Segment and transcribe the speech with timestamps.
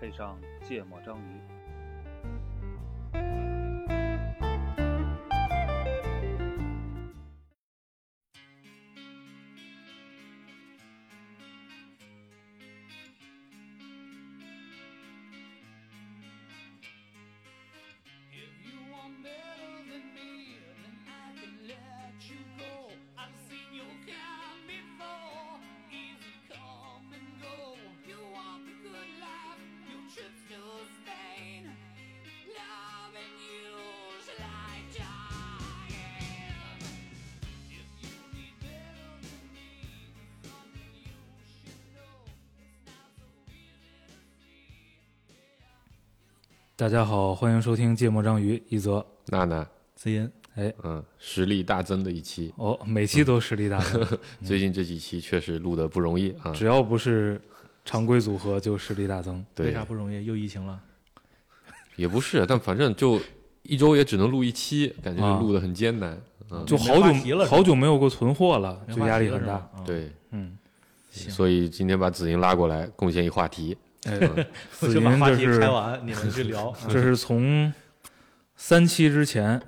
[0.00, 1.57] 配上芥末章鱼。
[46.80, 50.30] 大家好，欢迎收听《芥末章鱼》一泽娜娜，子音。
[50.54, 54.06] 哎，嗯，实力大增的一期，哦，每期都实力大增，
[54.46, 56.52] 最近这几期确实录的不容易啊。
[56.52, 57.40] 只要不是
[57.84, 59.44] 常规组合就实力大增。
[59.56, 60.24] 为啥，不容易？
[60.24, 60.80] 又疫情了，
[61.96, 63.20] 也不是，但反正就
[63.64, 66.16] 一周也只能录一期，感觉啊录的很艰难。
[66.52, 69.68] 嗯，就好久好久没有过存货了，就压力很大。
[69.84, 70.56] 对，嗯，
[71.10, 73.76] 所以今天把子英拉过来，贡献一话题。
[74.08, 74.46] 哎，
[74.80, 76.74] 我子就把话题开完，你们去聊。
[76.88, 77.72] 这是从
[78.56, 79.60] 三期之前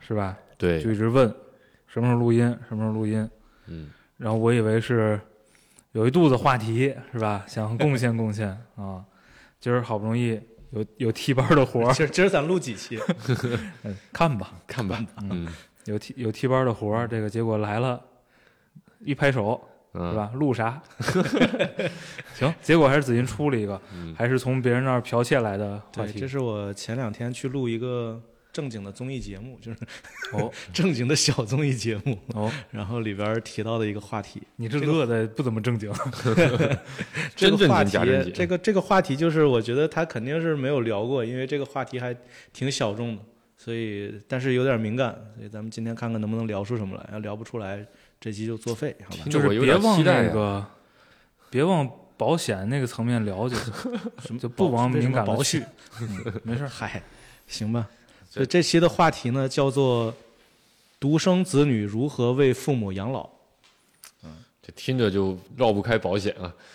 [0.00, 0.36] 是吧？
[0.58, 1.32] 对就，一直问
[1.86, 3.28] 什么时候录音，什么时候录音。
[3.66, 5.20] 嗯，然后我以为是
[5.92, 7.44] 有一肚子话题是吧？
[7.48, 9.04] 想贡献贡献啊。
[9.58, 12.98] 今儿好不容易有有替班的活儿，今儿今儿咱录几期？
[13.82, 14.52] 嗯 看吧。
[14.66, 15.48] 看吧，嗯
[15.86, 18.00] 有替有替班的活儿，这个结果来了，
[19.00, 19.60] 一拍手
[19.98, 20.16] 嗯，是？
[20.16, 20.30] 吧？
[20.34, 20.82] 录啥？
[22.34, 26.20] 行，结果还是子欣出了一个，嗯还是从别人那儿剽窃来的话对，题。
[26.20, 28.20] 这是我前两天去录一个
[28.52, 29.78] 正经的综艺节目，就是
[30.32, 34.42] 哦 正经的小综艺节目，哦， 然后里边提到的一个话题。
[34.56, 35.92] 你这乐的不怎么正经。
[37.34, 38.32] 这真正个话题经假正，经。
[38.32, 42.16] 这个这个话题就是我觉得他肯定是没有聊过，因为这个话题还
[42.52, 43.22] 挺小众的，
[43.66, 47.08] 所以但是有点敏感，所以咱们今天看看能不能聊出什么来。
[47.12, 47.84] 要聊不出来，
[48.20, 49.24] 这期就作废，好吧？
[49.28, 50.64] 就是别往那个，
[51.50, 53.56] 别往保险那个层面聊就
[54.38, 55.68] 就不往敏感保去险。
[56.00, 57.02] 嗯没事， 嗨，
[57.48, 57.88] 行吧。
[58.30, 60.14] 所以这期的话题呢，叫做
[61.00, 63.28] “独生子女如何为父母养老
[64.66, 66.52] 这听着就绕不开保险啊。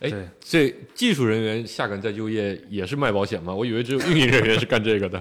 [0.00, 3.54] 哎对，这技术人员下岗再就业也是卖保险吗？
[3.56, 5.18] 我以为只有运营人员是干这个的。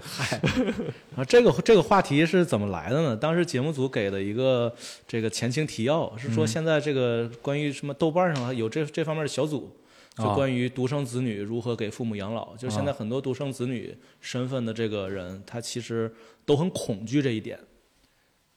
[1.16, 3.16] ”。啊，这个这个话题是怎么来的呢？
[3.16, 4.74] 当时节目组给的一个
[5.08, 9.72] 这个前情提要是说，现在这个关于什么豆瓣上有这这方面的小组。
[10.18, 16.14] 就啊关于独生子女如何给父母养老，就是现在很多独生子女身份的这个人，他其实
[16.46, 17.58] 都很恐惧这一点，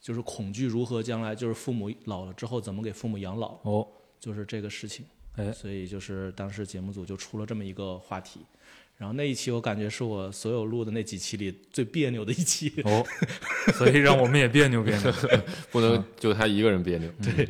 [0.04, 3.58] 就是恐惧如何将来就是父母老了之后怎么给父母养老。
[3.62, 3.88] 哦，
[4.20, 5.06] 就是这个事情。
[5.36, 8.40] 哎所以就是当时节目组就出了这么一个话题，
[8.98, 12.70] 然后那一期我感觉是我所有录的那几期里最别扭的一期。
[12.84, 13.02] 哦，
[13.72, 15.12] 所以让我们也别扭别扭。
[15.72, 17.10] 不能就他一个人别扭。
[17.22, 17.48] 对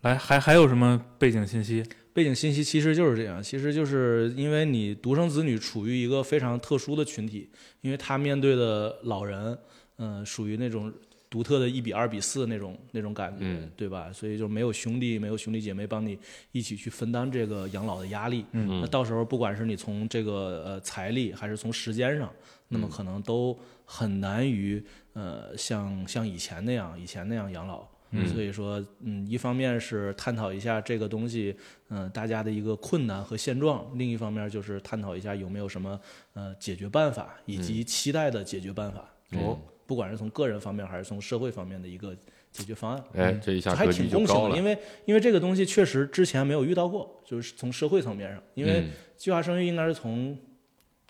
[0.00, 1.84] 来，还还有什么背景信息？
[2.14, 7.50] 背景信息其实就是这样，其实就是因为你独生子女处于一个非常特殊的群体，
[7.80, 9.58] 因为他面对的老人，
[9.98, 10.92] 嗯、属于那种
[11.30, 14.12] 独特的一比二比四那种那种感觉，嗯对吧？
[14.12, 16.18] 所以就没有兄弟，没有兄弟姐妹帮你
[16.52, 18.44] 一起去分担这个养老的压力。
[18.52, 22.32] 嗯那到时候不管是你从这个呃财力，还是从时间上，
[22.68, 24.84] 那么可能都很难于
[25.14, 27.86] 呃像像以前那样，以前那样养老。
[28.16, 31.52] 嗯所以说，嗯，一方面是探讨一下这个东西，
[31.88, 36.00] 嗯、大家的一个困难和现状；另一方面就是探讨一下有没有什么
[36.34, 39.04] 呃解决办法，以及期待的解决办法。
[39.32, 42.14] 哦，不管是从个人方面还是从社会方面的一个
[42.52, 43.04] 解决方案。
[43.14, 44.64] 哎，这一下还挺公平的，就高了因。
[44.64, 50.36] 为因为这个东西确实之前没有遇到过，就是从社会层面上，因为嗯计划生育应该是从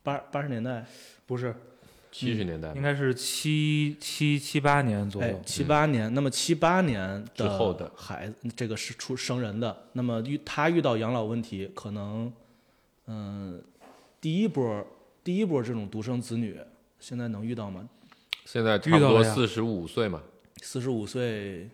[0.02, 0.84] 八八十年代，
[1.26, 1.54] 不是，
[2.12, 5.28] 七十年代应该是七七七八年左右，。
[5.28, 12.32] 哎七八年，那么七八年之后的孩子，这个是出生人的，那么遇他遇到养老问题，可能，
[13.06, 13.62] 嗯、
[14.20, 14.86] 第一波
[15.22, 16.58] 第一波这种独生子女，
[17.00, 17.88] 现在能遇到吗？
[18.44, 19.34] 现在差不遇到了呀。
[19.34, 20.22] 多四十五岁嘛，
[20.62, 21.68] 四十五岁，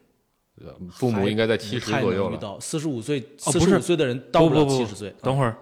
[0.61, 2.31] 呃父母应该在七十左右了。
[2.31, 3.59] 能遇到四十五岁，哦不是。
[3.61, 5.57] 四十五岁的人到不不不七十岁，等会儿，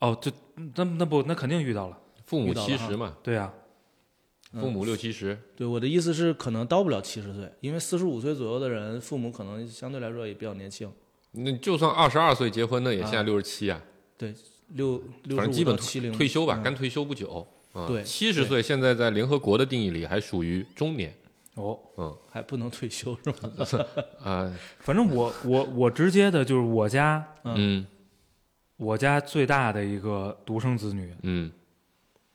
[0.00, 0.30] 哦，这
[0.76, 3.52] 那那不那肯定遇到了，父母七十嘛，对呀、
[4.52, 10.90] 父母六七十，对，我的意思是，可能到不了七十岁，因为四十五岁左右的人，父母可能相对来说也比较年轻，
[11.32, 13.80] 那就算二十二岁结婚，那也现在六十七啊，
[14.16, 14.34] 对，
[14.68, 16.62] 六六十五反正基本到七零退休吧，嗯。
[16.62, 17.46] 刚退休不久。
[17.74, 21.12] 啊对七十岁现在在联合国的定义里还属于中年。
[21.56, 23.84] 哦，嗯还不能退休是吗？
[24.24, 27.86] 啊 反正我我我直接的就是我家嗯
[28.76, 31.52] 我家最大的一个独生子女，嗯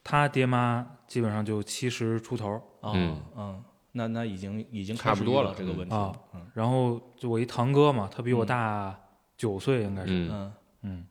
[0.03, 8.99] 他爹妈基本上就七十出头啊嗯嗯，那那已经已经差不多了这个问题啊，嗯，然后就我一堂哥嘛，他比我嗯大
[9.37, 10.53] 九岁，应该是，嗯，嗯
[10.83, 11.05] 嗯，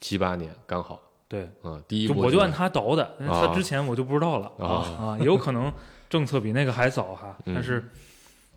[0.00, 4.66] 七八年刚好，对，嗯，第一波我就按他倒的，因为他啊之前我就不知道了啊。
[4.98, 5.72] 啊，也有可能
[6.08, 7.54] 政策比那个还早哈，嗯。
[7.54, 7.88] 但是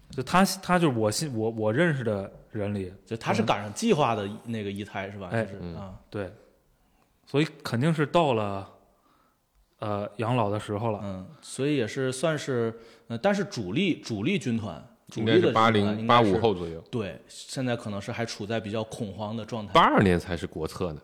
[0.09, 5.29] 就他他就是我信我我认识的人里，就他是赶上计划的那个一胎是吧？
[5.31, 6.33] 哎是啊，对，
[7.27, 8.67] 所以肯定是到了
[9.77, 12.73] 呃养老的时候了，嗯，所以也是算是，
[13.07, 19.73] 呃，但是主力主力军团，主应该是八零八五后左右，对，现在可能是还处在比较恐慌的状态。
[19.73, 21.01] 八二年才是国策呢。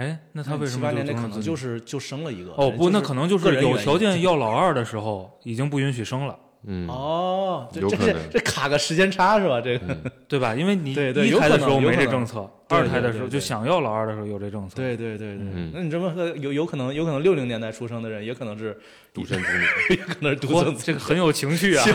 [0.00, 6.34] 哎，那他为什么八年那可能就是就生了一个哦不，那可能就是有条件要要老二的时候，已经不允许生了，
[6.66, 9.60] 嗯，哦，这这这卡个时间差是吧？
[9.60, 9.94] 这个，
[10.26, 10.54] 对吧？
[10.54, 14.76] 因为你对对一有可能胎的时候没这政策，二胎的时候对对对就想要老二的时候有这政策。
[14.76, 18.74] 对对对对，嗯那你这么说有有可能有可能六零年代出生的人，也可能是
[19.12, 19.66] 独生子女，
[19.96, 21.84] 也可能是独生子，这个很有情绪啊！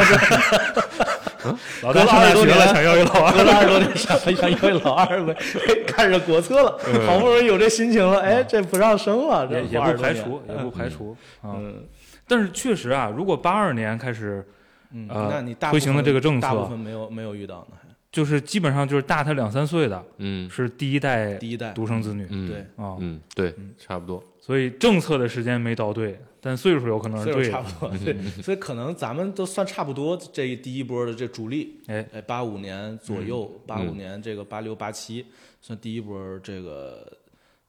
[1.84, 3.34] 老隔了大上大20多年学了，想要一老二。
[3.34, 5.36] 隔了二十多年想想要一老二呗，
[5.88, 11.56] 看着国策了，好不容易有这心情了，哎，这不让生了，这也也20多年不排除，也不排除啊。
[11.58, 11.84] 嗯
[12.28, 14.44] 但是确实啊，如果八二年开始，
[14.92, 17.78] 嗯，呃那你推行的这个政策大部分没有没有遇到呢，
[18.12, 22.98] 就是基本上就是大他两三岁的，嗯是第一代第一代独生子女嗯，对，啊。
[23.00, 24.24] 嗯，对，差不多。
[24.42, 27.52] 所以政策的时间没到对，但岁数有可能是岁数对的。
[27.52, 35.26] 差不多，对，所以可能咱们都算差不多，这一第一波的这主力，哎，哎，八五年左右，八五嗯年这个八六八七
[35.60, 37.12] 算第一波这个，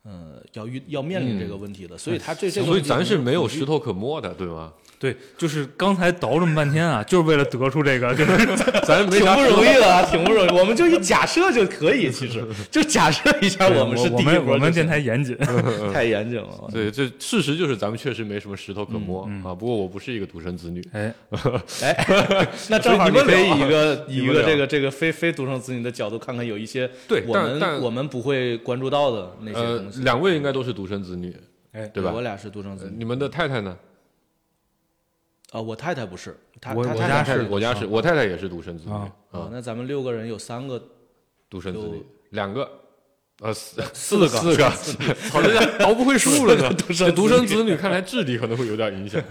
[0.05, 4.75] 嗯，要遇要面临这个问题的，所以他这这个所以咱是没有石头可摸的，对吗？
[4.99, 8.47] 对，就是刚才倒这么半天啊，就是为了得出这个，就是
[8.87, 10.51] 咱没挺不容易的啊，挺不容易。
[10.59, 15.37] 我们就一假设就可以，其实 就假设一下我们是第一我们电台严谨。
[15.93, 16.49] 太严谨了。
[16.73, 19.55] 对，这事实就是咱们确实没什么石头可摸嗯啊。
[19.55, 21.15] 不过我不是一个独生子女，哎，
[21.83, 31.37] 哎，那正好你可以以一个以一个这个这个非非独生子女的角度看看，有一些对我们我们不会关注到的那些呃东西。，两位应该都是独生子女，
[31.73, 32.23] 哎对吧我？
[32.23, 33.77] 俩是独生子女呃你们的太太呢？
[35.57, 40.83] 啊，我太太不是，她我我家是我家是我太太也是独生子女啊啊，那咱们六个人有三个
[41.49, 42.71] 独生子女两个，
[43.41, 44.69] 呃四 四个四个，
[45.33, 46.71] 好像熬不会数了呢。
[46.95, 49.23] 这独生子女看来智力可能会有点影响。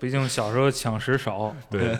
[0.00, 1.52] 毕竟小时候抢食少。
[1.68, 1.98] 对，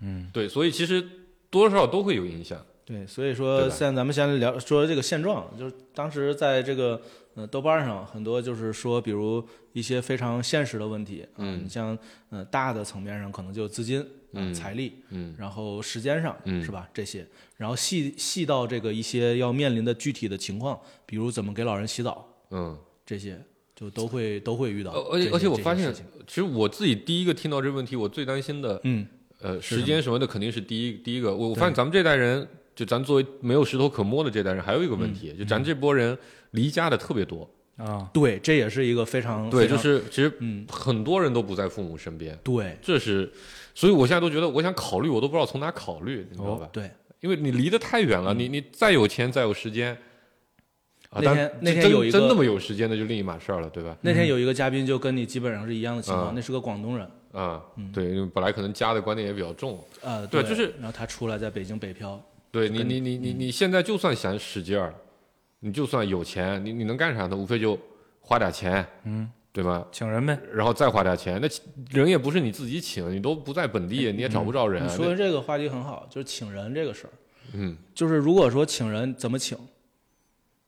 [0.00, 1.00] 嗯，对，所以其实
[1.48, 2.58] 多多少少都会有影响。
[2.84, 7.00] 对，所以说现在咱们先聊说这个现状，就是当时在这个
[7.34, 9.42] 呃豆瓣上很多就是说，比如
[9.72, 11.96] 一些非常现实的问题，啊嗯你像
[12.30, 14.00] 呃大的层面上可能就资金、
[14.32, 16.88] 呃嗯财力，嗯然后时间上，嗯是吧？
[16.92, 23.40] 这些，然后细细到这个一些要面临的具体的情况，比如怎么给老人洗澡，嗯，这些
[23.74, 25.30] 就都会都会遇到呃而且。
[25.30, 25.92] 而且我发现
[26.26, 29.06] 其实我自己第一个听到这个问题，我最担心的，嗯，
[29.40, 31.34] 呃，时间什么的肯定是第一第一个。
[31.34, 36.16] 我我发现咱们这代人，就咱作为没有石头可摸的这代人，还有一个问嗯题，就咱这波人
[36.52, 37.48] 离家的特别多。
[37.76, 42.76] 啊，对，这也是一个非常对，常就是其实嗯，很多人都不在父母身边，对。
[42.82, 43.32] 这是，
[43.74, 46.68] 所以我现在都觉得，我想考虑，我都不知道从哪考虑，你知道吧？
[46.72, 46.90] 对。
[47.20, 49.96] 因为你离得太远了，你你再有钱再有时间，
[51.10, 53.96] 那天那天有一个真那么有时间，那就另一码事儿了，对吧？
[54.02, 56.34] 那天有一个嘉宾就跟你基本上是一样的情况，嗯。
[56.34, 57.62] 那是个广东人，啊，
[57.94, 62.18] 对，本来可能家的观念也比较重，呃，对就是然后他出来在北京北漂，
[62.50, 64.94] 对你你你你你现在就算想使劲儿，
[65.60, 67.36] 你就算有钱，你你能干啥呢？
[67.36, 67.78] 无非就
[68.20, 69.86] 花点钱，嗯，对吧？
[69.92, 70.38] 请人呗。
[70.52, 71.48] 然后再花点钱，那
[71.90, 74.96] 人也不是你自己请，你都不在本地，你也找不着人你啊。
[74.96, 77.12] 说的这个话题很好，就是请人这个事儿，
[77.52, 79.56] 嗯，就是如果说请人怎么请，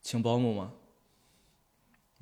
[0.00, 0.72] 请保姆吗？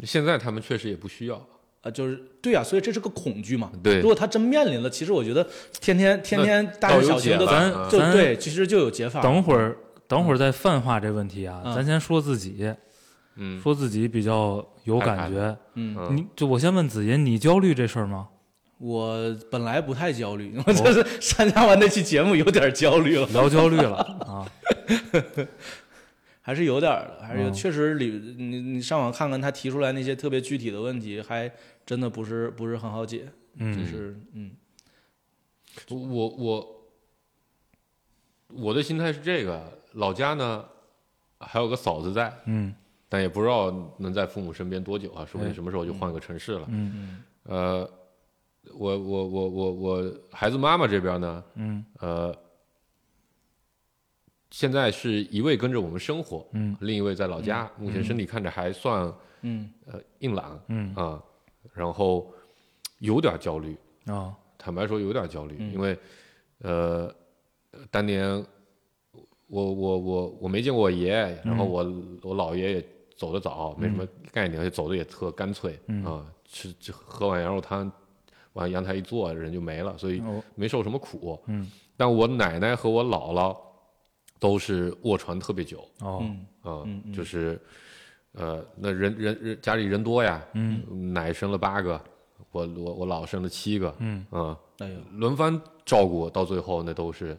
[0.04, 1.46] 现在他们确实也不需要，
[1.82, 3.70] 啊，就是对啊、所以这是个恐惧嘛。
[3.82, 5.46] 对如果他真面临了，其实我觉得
[5.80, 9.20] 天天天天大倒有事小情的，咱就对，其实就有解法。
[9.22, 12.74] 等会儿等会儿再泛化这问题啊，嗯咱先说自己，
[13.36, 15.56] 嗯，说自己比较有感觉。
[15.74, 18.28] 嗯，嗯你就我先问子银，你焦虑这事儿吗？
[18.78, 23.26] 我本来不太焦虑，我就是 参加完那期节目有点焦虑了。
[23.28, 23.96] 聊焦虑了
[24.26, 24.46] 啊？
[26.50, 27.52] 还是有点儿的，还是有嗯。
[27.52, 31.48] 确实里你你上网看看他提出来那些特别具体的问题，还
[31.86, 34.50] 真的不是不是很好解，就嗯是嗯。
[35.88, 36.90] 我我
[38.48, 40.64] 我的心态是这个，老家呢
[41.38, 42.74] 还有个嫂子在，嗯。
[43.08, 45.54] 但也不知道能在父母身边多久啊，说不定哎。
[45.54, 46.66] 什么时候就换个城市了。
[46.68, 47.24] 嗯嗯。
[47.44, 47.90] 呃，
[48.74, 51.84] 我我我我我孩子妈妈这边呢，嗯。
[52.00, 52.36] 呃，
[54.50, 56.76] 现在是一位跟着我们生活，嗯。
[56.80, 59.70] 另一位在老家，目前身体看着还算嗯。
[59.86, 60.94] 呃硬朗嗯。
[60.94, 61.22] 啊，
[61.72, 62.32] 然后
[62.98, 63.76] 有点焦虑，
[64.06, 65.72] 啊坦白说有点焦虑，嗯。
[65.72, 65.96] 因为
[66.58, 67.14] 呃
[67.90, 68.44] 当年
[69.46, 71.84] 我我我我没见过我爷爷，然后我、
[72.22, 76.04] 我姥爷也走得早，没什么概念，而且走的也特干脆、嗯。
[76.04, 77.90] 啊，吃吃喝碗羊肉汤，
[78.54, 80.42] 往阳台一坐人就没了，所以哦。
[80.56, 81.40] 没受什么苦。
[81.46, 81.70] 嗯。
[81.96, 83.56] 但我奶奶和我姥姥
[84.40, 85.86] 都是卧床特别久。
[86.00, 86.18] 哦。
[86.22, 87.12] 嗯啊，嗯嗯。
[87.12, 87.60] 就是
[88.32, 91.12] 呃那人人人家里人多呀，嗯。
[91.14, 92.00] 奶生了八个，
[92.50, 94.26] 我我我姥生了七个，嗯。
[94.30, 94.58] 啊。
[94.78, 97.36] 哎，轮番照顾，到最后那都是，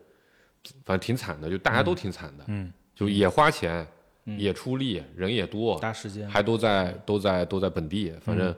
[0.85, 2.71] 反正挺惨的，就大家都挺惨的，嗯。
[2.93, 3.85] 就也花钱，
[4.25, 4.39] 嗯。
[4.39, 8.37] 也出力，人也多，大时间，还都在都在都在本地，反嗯。
[8.37, 8.55] 正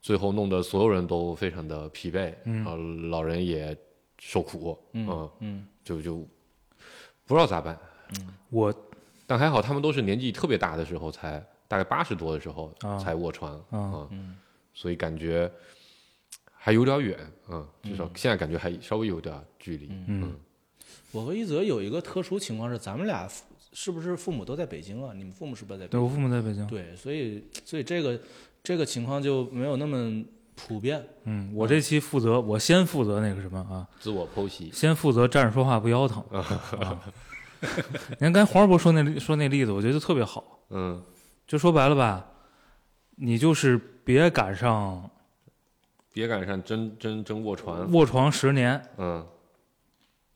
[0.00, 2.64] 最后弄得所有人都非常的疲惫，嗯。
[2.64, 2.76] 啊，
[3.10, 3.76] 老人也
[4.18, 5.66] 受苦，嗯嗯。
[5.82, 6.28] 就就
[7.30, 7.78] 不知道咋办，
[8.48, 8.74] 我
[9.24, 14.36] 但还好他们都是年纪特别大的时候才，大概八十多的时候啊才卧床啊啊，嗯。
[14.74, 15.48] 所以感觉
[16.52, 17.16] 还有点远，
[17.48, 20.34] 嗯，至少现在感觉还稍微有点距离，嗯。
[21.12, 23.30] 我和一泽有一个特殊情况是，咱们俩
[23.72, 25.12] 是不是父母都在北京啊？
[25.14, 25.92] 你们父母是不是在北京？
[25.92, 28.20] 对我父母在北京，对，所以所以这个
[28.64, 30.20] 这个情况就没有那么
[30.66, 31.04] 普遍。
[31.24, 36.22] 嗯，我这期负责我先负责那个什么啊，自我剖析，先负责站着说话不腰疼。
[36.32, 37.00] 啊。
[38.10, 41.02] 你看刚才黄世博说那说那例子，我觉得特别好，嗯。
[41.46, 42.24] 就说白了吧，
[43.16, 45.10] 你就是别赶上
[46.12, 49.26] 别赶上真真真卧床，卧床十年，嗯。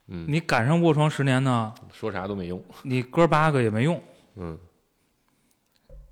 [0.06, 3.98] 嗯，你赶上卧床十年呢，说啥都没用，你哥八个也没用，
[4.36, 4.58] 嗯，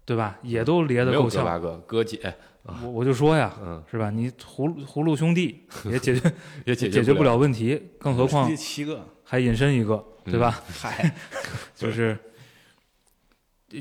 [0.06, 0.38] 对吧？
[0.42, 1.44] 也都咧得没有够呛。
[1.44, 2.34] 哥八个，哥姐，
[2.82, 4.10] 我我就说呀，嗯，是吧？
[4.10, 6.32] 你葫芦葫芦兄弟 也解决
[6.64, 10.62] 也解解决不了，问题，更何况第七个，还隐身一个，对吧？
[10.68, 11.14] 嗨，
[11.74, 12.16] 就是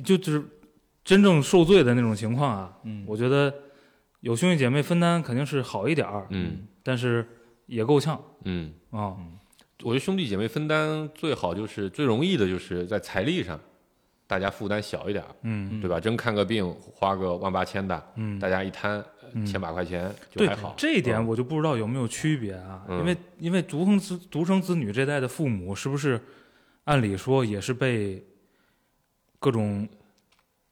[0.03, 0.43] 就就是
[1.03, 3.53] 真正受罪的那种情况啊，嗯，我觉得
[4.21, 7.27] 有兄弟姐妹分担肯定是好一点儿，嗯但是
[7.67, 9.15] 也够呛嗯，啊。
[9.83, 13.59] 我觉得兄弟姐妹分担最好就是最容易的就是在财力上，
[14.31, 15.99] 大家负担小一点，嗯对吧？
[15.99, 19.03] 真看个病花个万八千的，嗯，大家一摊
[19.45, 26.17] 千把块钱就还好，这一点嗯我就不知道有没有区别啊，嗯因为因为独生子独生子女这代的父母是不是
[26.85, 28.25] 按理说也是被
[29.37, 29.85] 各种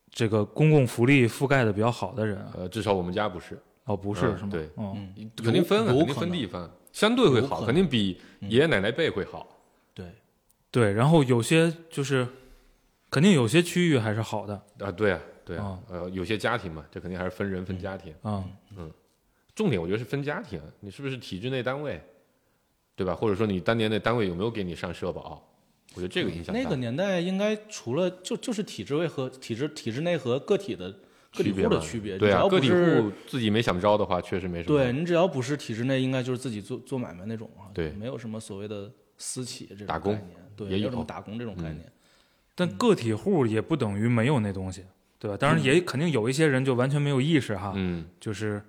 [0.10, 2.54] 这个公共福利覆盖的比较好的人啊？
[2.56, 4.50] 呃，至少我们家不是，哦，不是、嗯是吗？
[4.50, 9.46] 对哦，嗯，肯定分啊，肯定分地方，相对会好，肯定比爷爷奶奶辈会好，
[9.94, 10.06] 对，
[10.72, 12.25] 对，然后有些就是
[13.10, 18.13] 肯定有些区域还是好的啊，对啊，对啊哦，呃，有些家庭嘛，这肯定还是分人分嗯家庭。
[18.22, 18.44] 啊。
[19.56, 22.01] 重点我觉得是分家庭，你是不是体制内单位，
[22.96, 23.13] 对吧？
[23.13, 25.46] 或者说你当年那单位有没有给你上社保？
[25.96, 26.62] 我觉得这个影响大。
[26.62, 30.89] 那个年代应该除了就就是体制内和体制体制内和个体的
[31.36, 34.78] 个体户的区别，对啊，个体户自己没想着的话，确实没什么。
[34.78, 41.92] 对你只要不是体制内，应该就是自己做做买卖那种啊，对没有什么所谓的私企这种打工概念，对，也有没有什么打工这种概嗯念，
[42.60, 44.84] 但个体户也不等于没有那东西，
[45.18, 45.38] 对吧？
[45.38, 48.62] 当然也肯定有一些人就完全没有意识哈，嗯，就是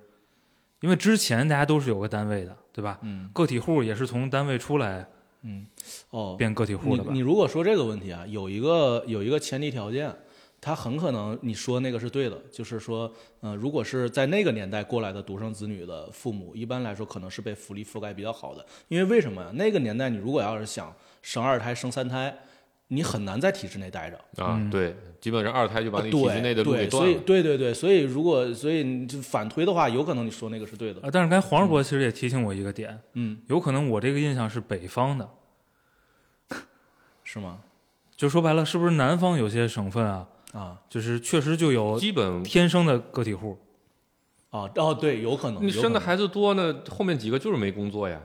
[0.81, 3.01] 因为之前大家都是有个单位的，对吧？
[3.03, 5.05] 嗯个体户也是从单位出来
[5.43, 5.67] 嗯，
[6.11, 7.25] 哦，变个体户的吧你你？
[7.25, 10.15] 如果说这个问题啊，有一个有一个前提条件，
[10.61, 19.51] 他很可能你说那个是对的，就是说，呃，如果是在那个年代过来的独生子女的父母，一般来说可能是被福利覆盖比较好的，因为为什么呀？
[19.55, 22.39] 那个年代你如果要是想生二胎、生三胎，
[22.93, 24.17] 你很难在体制内待着。
[24.45, 27.19] 啊，嗯对，基本上二胎就把啊你体制内的路给断了。
[27.25, 31.01] 对对对，所以如果所以你就反推的话，有可能你说那个是对的。
[31.01, 35.29] 啊，但是刚才黄世博其实也提醒我一个点，嗯，有可能我这个印象是北方的，
[37.23, 37.61] 是吗？
[38.17, 43.57] 就说白了，是不是南方有些省份啊，啊就是确实就有基本天生的个体户？
[44.51, 45.65] 啊哦，对，有可能。
[45.65, 48.21] 你生的孩子多呢，后面几个就是没工作呀，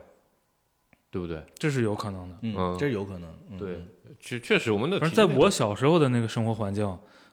[1.16, 1.42] 对不对？
[1.58, 2.36] 这是有可能的。
[2.42, 3.30] 嗯嗯，这是有可能。
[3.50, 3.82] 嗯对，
[4.20, 6.86] 确确实我们的反正在我小时候的那个生活环境，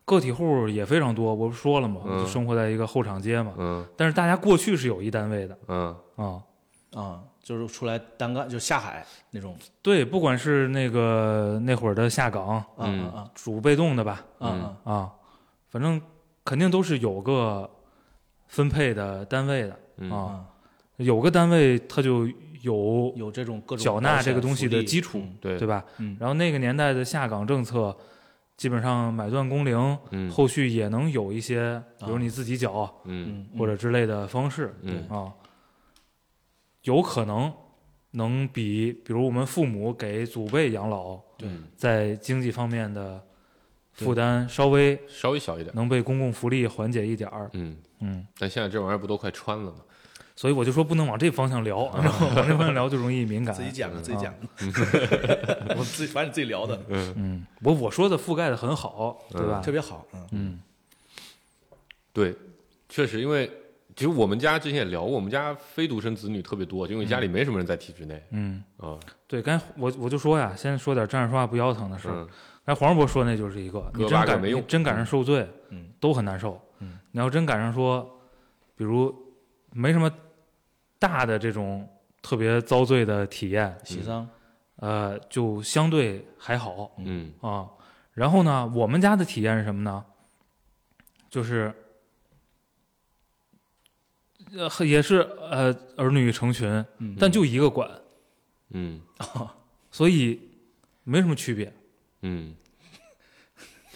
[0.05, 1.35] 个体户也非常多。
[1.35, 2.03] 我不是说了吗？
[2.07, 3.55] 嗯就生活在一个后厂街嘛。
[3.59, 6.41] 嗯但是大家过去是有一单位的嗯啊。
[6.95, 9.57] 啊，就是出来单干，就下海那种。
[9.83, 15.13] 对，不管是那个那会儿的下岗嗯嗯啊主被动的吧，嗯啊啊，
[15.71, 16.01] 反正
[16.45, 17.69] 肯定都是有个
[18.47, 20.45] 分配的单位的嗯！
[20.99, 22.29] 有个单位他就
[22.63, 25.85] 有有这种各种缴纳这个东西的基础嗯对对吧？
[25.99, 27.97] 嗯然后那个年代的下岗政策，
[28.57, 35.33] 基本上买断工龄，嗯后续也能有一些，比如你自己缴嗯嗯或者之类的方式嗯啊，
[36.83, 37.53] 有可能
[38.13, 43.21] 能比比如我们父母给祖辈养老对嗯在经济方面的
[43.93, 45.75] 负担稍微稍微小一点。
[45.75, 47.51] 能被公共福利缓解一点儿。
[47.53, 49.79] 嗯，嗯，但现在这玩意儿不都快穿了吗？
[50.35, 53.55] 所以我就说不能往这方向聊，然后 往这方向聊就容易敏感。
[53.55, 59.61] 自己讲的，嗯自己讲的，我自己反正你自己聊的嗯，我我说的覆盖的很好，对吧？
[59.61, 60.61] 特别好，嗯，嗯
[62.13, 62.35] 对，
[62.89, 63.51] 确实，因为
[63.95, 68.99] 其实我们家之前也聊过，我们家非独生子女特别多，因为家里没什么人在体制内嗯，啊。
[69.27, 72.15] 对，刚才我我就说呀，先说点站着说话不腰疼的事儿。
[72.15, 72.29] 嗯
[72.65, 76.61] 刚才黄世博说那就是一个，你哥真赶没用你真赶上受罪，嗯，都很难受。
[76.79, 78.09] 嗯，你要真赶上说，
[78.77, 79.13] 比如
[79.73, 80.09] 没什么
[81.03, 81.89] 大的这种
[82.23, 84.29] 特别遭罪的体验，喜丧，
[84.77, 87.69] 呃，就相对还好嗯啊。
[88.15, 90.05] 然后呢，我们家的体验是什么呢？
[91.29, 91.75] 就是，
[94.55, 96.69] 呃，也是呃儿女成群，
[96.99, 97.91] 嗯，但就一个管，
[98.71, 99.01] 嗯
[99.91, 100.41] 所以
[101.03, 101.73] 没什么区别。
[102.21, 102.55] 嗯，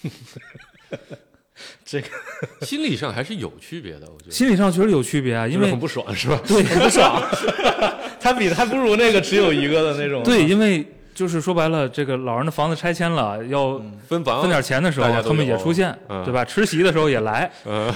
[1.84, 2.08] 这个
[2.66, 4.30] 心理上还是有区别的，我觉得。
[4.30, 6.40] 心理上确实有区别啊，因为很不爽是吧？
[6.46, 7.22] 对很不爽，
[8.20, 16.44] 他比还不如那个只有一个的那种，对，因为就是说白了，这个老人的房子拆迁了，要分房分点钱的时候他们也出现，嗯对吧？
[16.44, 17.90] 吃席的时候也来，嗯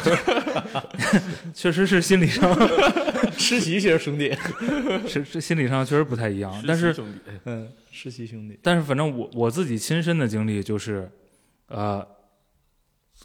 [1.54, 2.56] 确实是心理上
[3.36, 4.34] 吃席其实兄弟，
[5.06, 6.52] 是是心理上确实不太一样。
[6.66, 11.10] 但是兄弟，嗯，吃席兄弟，但是反正我我自己亲身的经历就是，
[11.68, 12.06] 呃，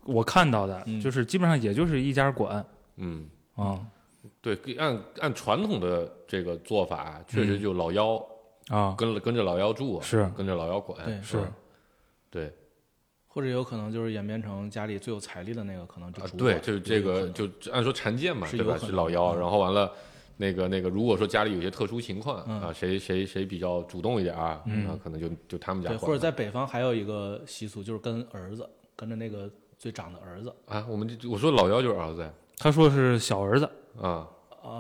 [0.04, 1.00] 我看到的嗯。
[1.00, 2.66] 就是基本上也就是一家管
[2.98, 3.80] 嗯，啊。
[4.42, 8.24] 对，按按传统的这个做法，确实就老幺
[8.68, 8.94] 啊。
[8.98, 10.30] 跟跟着老幺住，是。
[10.36, 11.38] 跟着老幺管，对是。
[11.38, 11.54] 嗯
[12.30, 12.54] 对。
[13.28, 18.78] 或者有可能就是演变成家里最有财力的那个，可能就啊，主对，就是这个就按说常见嘛，对吧？
[18.78, 19.40] 是能老幺，嗯。
[19.40, 19.92] 然后完了。
[20.38, 24.86] 那个那个，如果说家里有些特殊情况、嗯啊，谁谁谁比较主动一点啊，嗯。
[24.86, 29.50] 那可能就就他们家对，管或者在北方还有一个习俗，就是跟儿子跟着那个
[29.86, 32.34] 最长的儿子，啊，我们就我说老幺就是儿子呀。
[32.58, 33.70] 他说是小儿子，
[34.02, 34.28] 啊，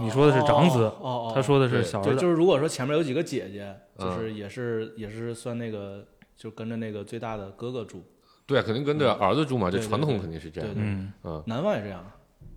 [0.02, 4.18] 你说的是长子哦他说的是对对，小儿子，就是如果说前面有几个姐姐，就嗯。
[4.18, 6.04] 是也是也是算那个，
[6.36, 8.04] 就跟着那个最大的哥哥住，
[8.48, 10.82] 对啊，肯定跟着儿子住嘛，这对对传统肯定是这样对。
[10.82, 10.84] 对。
[10.84, 11.14] 嗯。
[11.24, 12.04] 嗯，南方也这样，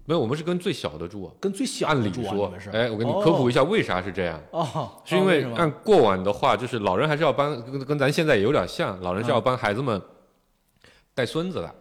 [0.06, 1.32] 没有，我们是跟最小的住啊。
[1.38, 10.00] 跟最小按理说，哎，我给你科普一下为啥是这样，哦，是因为按过往的话，就是老人还是要帮，跟跟咱现在也有点像，老人是要帮孩子们
[11.12, 11.74] 带孙子的。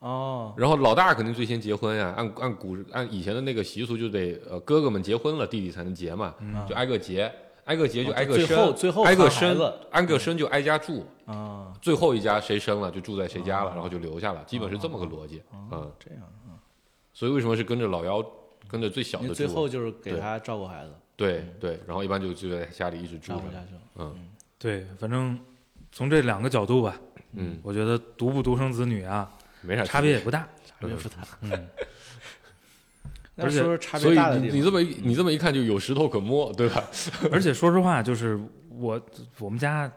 [0.00, 6.34] 哦，然后老大肯定最先结婚呀，按按古按以前的那个习俗，就得呃哥哥们结婚了，弟弟才能结嘛，
[6.68, 7.32] 就挨个结，
[7.64, 16.22] 挨个结就挨个生，后最后挨个生挨个生就挨家住，啊，最后一家谁生了就住在谁家了，然后就留下了，基本是这么个逻辑，嗯，这样，
[17.12, 18.24] 所以为什么是跟着老幺，
[18.68, 19.34] 跟着最小的？
[19.34, 23.42] 最后就是给他照顾孩子，对对，然后一般就就在家里一直住着。
[23.96, 24.14] 嗯。
[24.60, 25.38] 对，反正
[25.92, 27.00] 从这两个角度吧，
[27.32, 29.30] 嗯，我觉得独不独生子女啊，
[29.62, 30.46] 没啥差别也不大。
[30.80, 31.16] 差别不大。
[31.40, 31.66] 嗯，
[33.36, 36.84] 而且差所以别大的地方，你你这么你这么一看就有石头可摸，对吧？
[37.32, 39.00] 而且说实话，就是我
[39.38, 39.90] 我们家，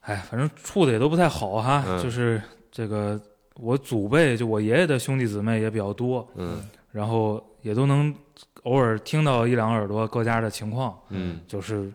[0.00, 1.84] 哎，反正处的也都不太好哈。
[1.86, 2.40] 嗯就是
[2.70, 3.20] 这个
[3.56, 6.62] 我祖辈，就我爷爷的兄弟姊妹也比较多，嗯
[6.92, 8.14] 然后也都能
[8.62, 11.92] 偶尔听到一两耳朵各家的情况，嗯就是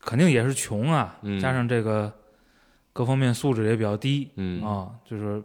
[0.00, 2.12] 肯定也是穷啊，嗯加上这个
[2.98, 5.40] 各方面素质也比较低、嗯啊，就是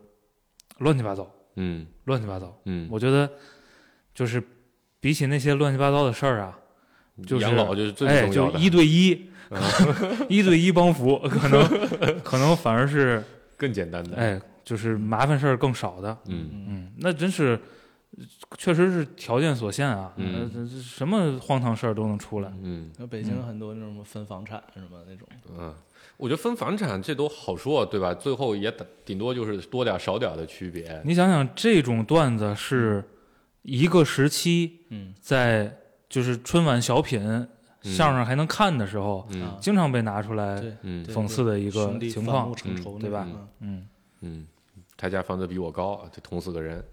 [0.80, 2.52] 乱七八糟，嗯乱七八糟。
[2.66, 3.30] 嗯，我觉得
[4.12, 4.42] 就是
[5.00, 6.58] 比起那些乱七八糟的事儿啊，
[7.28, 9.30] 就是养老就是最哎，重要的，就一对一，
[10.30, 13.24] 一对一帮扶，可能可能反而是
[13.56, 16.18] 更简单的，哎，就是麻烦事儿更少的。
[16.26, 17.60] 嗯嗯，那真是
[18.58, 20.14] 确实是条件所限啊，
[20.82, 22.52] 什么荒唐事儿都能出来。
[22.62, 25.74] 嗯那北京很多那种什么分房产什么那种，嗯，
[26.18, 28.14] 我觉得分房产这都好说，对吧？
[28.14, 33.04] 最后也顶顶多就是多点儿少点儿的区别，你想想，这种段子是
[33.64, 35.14] 一个时期嗯。
[35.20, 35.76] 在
[36.08, 37.48] 就是春晚小品
[37.82, 39.28] 相声还能看的时候，
[39.60, 42.54] 经常被拿出来嗯讽刺的一个情况
[43.00, 43.48] 对吧嗯。
[43.60, 43.88] 嗯，
[44.22, 44.48] 嗯，
[44.96, 46.84] 他家房子比我高，得捅死个人，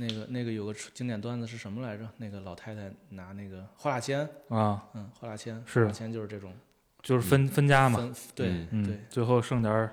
[0.00, 2.08] 那个那个有个经典段子是什么来着？
[2.16, 6.54] 那个老太太拿那个花蜡签，啊，嗯，花蜡签，是花蜡签就是这种
[7.02, 9.92] 就是分分家嘛，分，对嗯最后剩点儿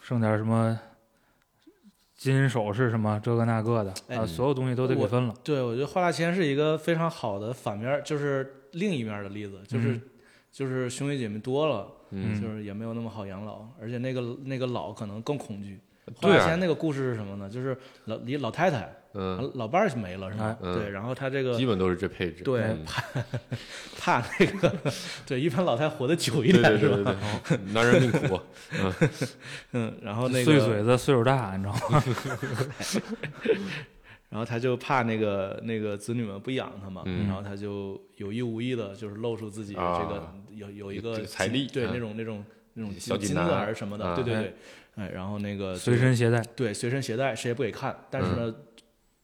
[0.00, 0.80] 剩点儿什么
[2.16, 5.34] 金银首饰什么这个那个的哎啊，所有东西都得给我分了。
[5.44, 10.02] 对，我觉得花蜡签是一个非常好的反面，就是另一面的例子，就是、嗯
[10.50, 17.48] 就是兄弟姐妹多了，嗯就是也没有那么好养老，而且那个那个老可能更恐惧，黄对啊大仙那个故事是什么呢？
[17.48, 22.44] 就是老一老太太，嗯，老伴儿是没了是吧对，然后他这个基本都是这配置。
[22.44, 23.02] 对嗯怕
[24.20, 24.74] 怕那个，
[25.26, 27.16] 对，一般老太活得久一点是对对吧？
[27.48, 28.40] 对，男人命苦。
[29.72, 32.04] 嗯，然后那个碎，嘴子岁数大，你知道吗？
[34.30, 44.54] 然后他就怕那个那个子女们不养他嘛，嗯然后他就有意无意的，就是露出自己这啊个有有一个财力对那种那种那种金子小锦囊还是什么的，对对对，
[44.96, 48.54] 哎，然后那个随身携带，对随身携带，谁也不给看，但是嗯呢，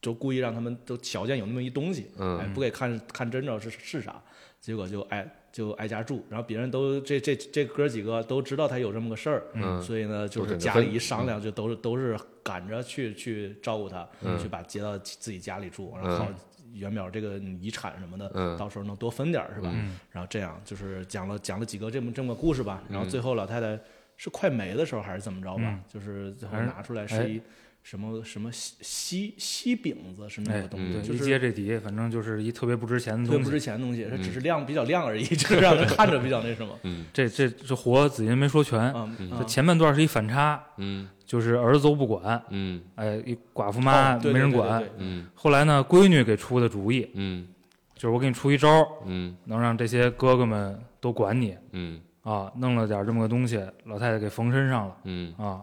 [0.01, 4.21] 就故意让他们都瞧见有那么一东西，哎，嗯不给看看真着是是啥，
[4.59, 16.27] 结果就挨就挨家住，然后别人都这这这哥几个都知道他有这么个事儿，嗯所以呢，就是家里一商量，就都是都是赶着去去照顾他，嗯去把接到自己家里住，然后嗯好
[16.73, 19.69] 元淼这个遗产什么的，嗯到时候能多分点是吧？
[19.73, 23.77] 嗯然后这样就是讲了讲了几个这么这么个故事吧，然后嗯最后老太太
[24.23, 25.63] 是快没的时候还是怎么着吧？
[25.65, 27.41] 嗯就是最后还是拿出来哎是一
[27.81, 33.59] 什么什么锡锡锡饼子是那哎个东西，就是接这底，反正就是一特别不值钱的特别不值。
[33.59, 36.77] 钱的东西，它只嗯是亮比较亮而已， 就是让人看着比较那什么。
[36.83, 44.83] 嗯 这这这活子音没说全，嗯，嗯这啊前半段是一反差，嗯就是儿子都不管，嗯哎，一寡妇妈没人管。
[44.99, 47.47] 嗯后来呢，闺女给出的主意，嗯
[47.95, 55.33] 就是我给你出一招，嗯能让这些哥哥们都管你嗯啊，弄了点这么个东西，老太太给缝身上了嗯。
[55.37, 55.61] 啊，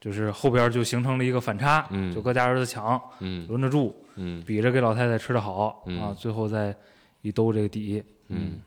[0.00, 4.42] 就是后边就形成了一个反差，嗯就各家儿子抢，嗯轮着住，嗯。
[4.46, 6.00] 比着给老太太吃的好嗯。
[6.00, 6.74] 啊，最后再
[7.22, 8.60] 一兜这个底，嗯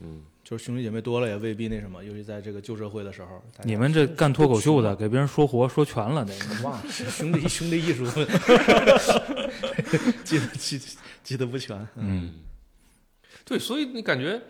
[0.00, 3.42] 嗯，就是兄弟姐妹多了也未必那什么，尤其在这个旧社会的时候。
[3.62, 8.04] 你们这干脱口秀的，给别人说活说全了，得忘了兄弟兄弟艺术，
[10.22, 10.78] 记得记
[11.22, 11.86] 记得不全。
[11.96, 12.34] 嗯，
[13.44, 14.40] 对，所以你感觉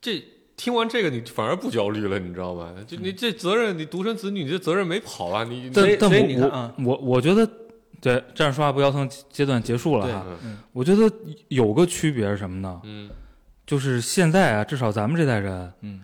[0.00, 0.22] 这
[0.60, 2.70] 听完这个，你反而不焦虑了，你知道吗？
[2.86, 7.48] 就你这责任，你独生子女，你这责任没跑啊，你但但我你看啊我我我觉得，
[7.98, 10.58] 对站着说话不腰疼阶段结束了哈，嗯。
[10.72, 11.10] 我觉得
[11.48, 12.78] 有个区别是什么呢？
[12.84, 13.08] 嗯。
[13.66, 16.02] 就是现在啊，至少咱们这代人，嗯，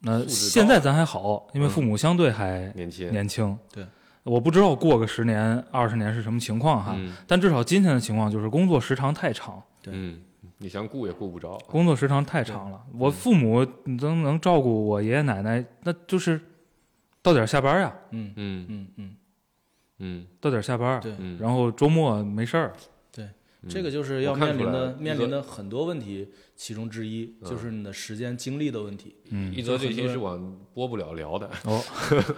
[0.00, 1.68] 那现在咱还好，因为嗯。
[1.68, 3.58] 父母相对还年轻，年轻。
[3.70, 3.84] 对，
[4.22, 7.14] 我不知道过个十年、二十年是什么情况哈，嗯。
[7.26, 9.92] 但至少今天的情况就是工作时长太长，对。
[9.94, 10.18] 嗯，
[10.58, 12.82] 你想顾也顾不着，工作时长太长了。
[12.98, 16.40] 我父母能能照顾我爷爷奶奶，那就是
[17.22, 19.16] 到点下班呀，嗯嗯嗯嗯，
[19.98, 22.72] 嗯到点下班，对，嗯，然后周末没事儿。
[23.12, 23.28] 对
[23.68, 29.14] 这个就是要面临的面临的很多问题，其中之一嗯就是你的时间精力的问题。
[29.30, 31.82] 嗯一，则这期很多是往播不了聊的，哦，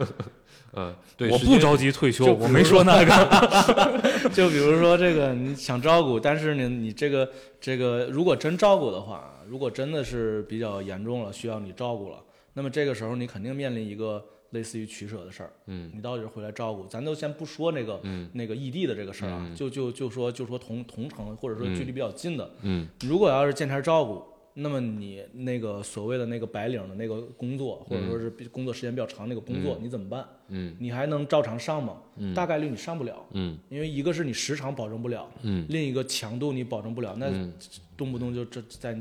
[0.75, 4.29] 嗯，对，我不着急退休，我没说那个。
[4.35, 12.23] 就比如说这个，你想照顾，但是呢，你这个这个，如果真照顾的话，如果真的是比较严重了，需要你照顾了，
[12.55, 15.53] 那么这个时候你肯定面临一个类似于取舍的事儿。
[15.67, 15.91] 嗯。
[15.95, 18.29] 你到底是回来照顾，咱都先不说那个、嗯。
[18.33, 19.55] 那个异地的这个事儿啊，嗯。
[19.55, 22.87] 就就就说就说同同城或者说距离比较近的，嗯。
[23.03, 24.23] 如果要是见天照顾，
[24.55, 30.27] 那么你那个所谓的那个白领的那个工作，或者说是工作时间比较长那个工作，你怎么办？
[30.49, 30.75] 嗯。
[30.81, 31.99] 你还能照常上吗？
[32.17, 32.35] 嗯。
[32.35, 33.57] 大概率你上不了，嗯。
[33.69, 35.65] 因为一个是你时长保证不了，嗯。
[35.69, 37.53] 另一个强度你保证不了，那嗯。
[37.97, 38.93] 动不动就这在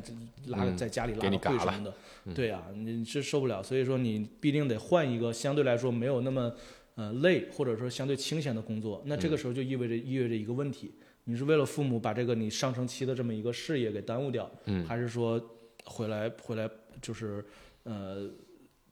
[0.48, 1.60] 拉嗯在家里拉个给你嘎了。
[1.60, 1.94] 会什么的，
[2.34, 3.62] 对呀、你是受不了。
[3.62, 6.54] 所以说你必定得换一个相对来说没有那么
[6.96, 9.04] 呃累或者说相对清闲的工作。
[9.06, 10.94] 那嗯这个时候就意味着意味着一个问题，
[11.26, 15.42] 你是为了父母把这个你上升期的这么一个事业给耽误掉，嗯还是说
[15.86, 16.70] 回来回来
[17.02, 17.44] 就是
[17.84, 18.30] 呃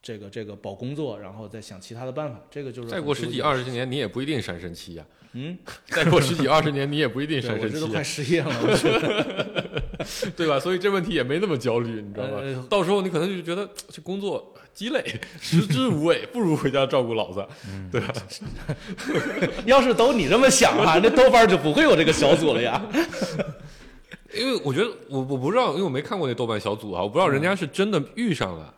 [0.06, 2.40] 这个这个保工作，然后再想其他的办法？
[2.52, 5.04] 这个就是再过十几二十年，你也不一定闪身期呀。
[5.34, 5.58] 嗯，
[5.90, 9.66] 再过十几二十年，你也不一定闪身期呀我这都快，失业了，我觉得。
[10.38, 10.60] 对吧？
[10.60, 12.64] 所以这问题也没那么焦虑，你知道吧呃？
[12.70, 15.04] 到时候你可能就觉得这工作鸡肋，
[15.42, 17.44] 食之无味，不如回家照顾老子，
[17.92, 18.14] 对吧？
[19.66, 22.80] 要是都你这么想啊，那豆瓣就不会有这个小组了呀。
[24.36, 28.72] 因为我觉得我我不知道，因为我没看过那豆瓣小组啊，我不知道人家是真的遇上了。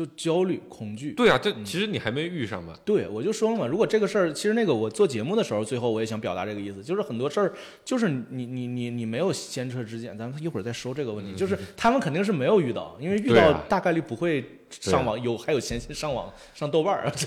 [0.00, 1.12] 就焦虑、恐惧。
[1.12, 2.74] 对啊，这其实你还没遇上嘛。
[2.86, 7.52] 对，我就说了嘛，如果这个事儿，其实那个我做节目的时候，最后我也想表达这个意思，就是很多事儿，
[7.84, 17.12] 就是你你你你没有先车之鉴，咱们一会儿再说这个问题，就是他们肯定是没有遇到，因为遇到大概率不会上网，有还有闲心上网上豆瓣儿啊。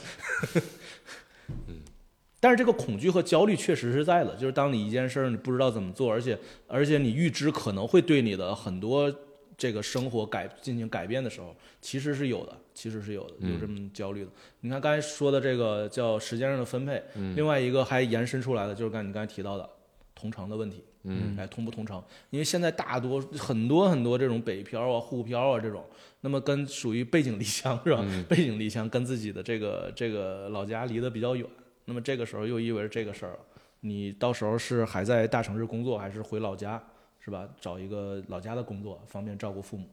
[2.40, 9.10] 但是这个恐惧和焦虑确实是在的，就是当你一件事儿你不知道怎么做，而且而且你预知可能会对你的很多
[9.58, 14.32] 这个生活改进行改变的时候，其实是有的，其实是有的，有这么焦虑的。
[14.62, 17.02] 你看刚才说的这个叫时间上的分配，
[17.36, 19.70] 另外一个还延伸出来的就是刚才你刚才提到的
[20.16, 22.02] 同城的问题，嗯，哎，同不同城？
[22.30, 25.86] 因为现在大多很多很多这种北漂啊、沪漂啊这种，
[26.22, 28.06] 那么跟属于背井离乡是吧？
[28.28, 31.46] 背井离乡跟自己的这个这个老家离得比较远，
[31.86, 33.40] 那么这个时候又意味着这个事儿了，
[33.82, 36.82] 你到时候是还在大城市工作，还是回老家，
[37.20, 37.48] 是吧？
[37.60, 39.90] 找一个老家的工作，方便照顾父母。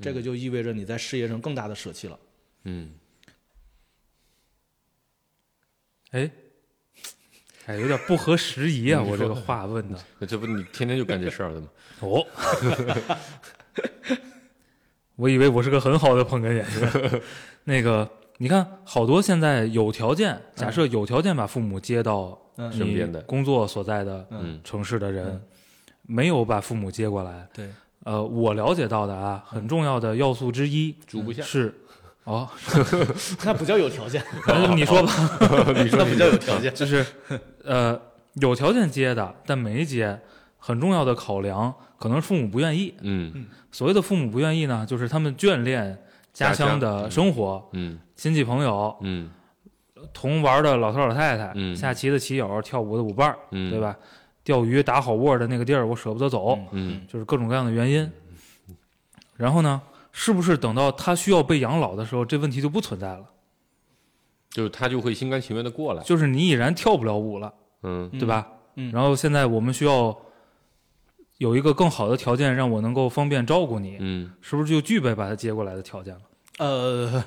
[0.00, 2.18] 这个就意味着你在事业上更大的舍弃了。
[2.64, 2.92] 嗯，
[6.10, 6.30] 哎，
[7.66, 9.00] 哎，有点不合时宜啊！
[9.04, 9.98] 嗯我这个话问的。
[10.18, 11.68] 那这不你天天就干这事儿的吗？
[12.00, 12.26] 哦，
[15.16, 17.22] 我以为我是个很好的捧哏演员。
[17.64, 22.38] 那个，你看，好多现在有条件，假设有条件把父母接到
[22.70, 25.42] 身边的工作所在的嗯城市的人嗯，
[26.02, 27.48] 没有把父母接过来。
[27.54, 27.70] 对，
[28.06, 31.42] 呃，我了解到的啊，很重要的要素之一住不下。
[31.42, 31.74] 是，
[32.22, 32.48] 哦，
[33.44, 35.12] 那不叫有条件， 那你说吧，
[35.76, 36.72] 你说那不叫有条件。
[36.72, 37.04] 就是
[37.64, 38.00] 呃，
[38.34, 40.20] 有条件接的，但没接，
[40.58, 42.94] 很重要的考量可能是父母不愿意。
[43.00, 45.98] 嗯所谓的父母不愿意呢，就是他们眷恋
[46.32, 49.28] 家乡的生活，嗯亲戚朋友，嗯
[50.12, 53.80] 同玩的老头老太太，嗯下棋的棋友，跳舞的舞伴儿，嗯，对？
[53.80, 53.96] 吧？
[54.46, 58.08] 钓鱼打好窝的那个地儿，我舍不得走，嗯就是各种各样的原因。
[59.36, 59.82] 然后呢，
[60.12, 63.24] 是不是等到他需要被养老的时候，这问题就不存在了？
[64.50, 66.02] 就是他就会心甘情愿的过来。
[66.04, 68.46] 就是你已然跳不了舞了，嗯对吧？
[68.76, 70.16] 嗯然后现在我们需要
[71.38, 76.20] 有一个更好的条件，让我能够方便照顾你，嗯是不是就具备把他接过来的条件了？
[76.58, 77.24] 呃，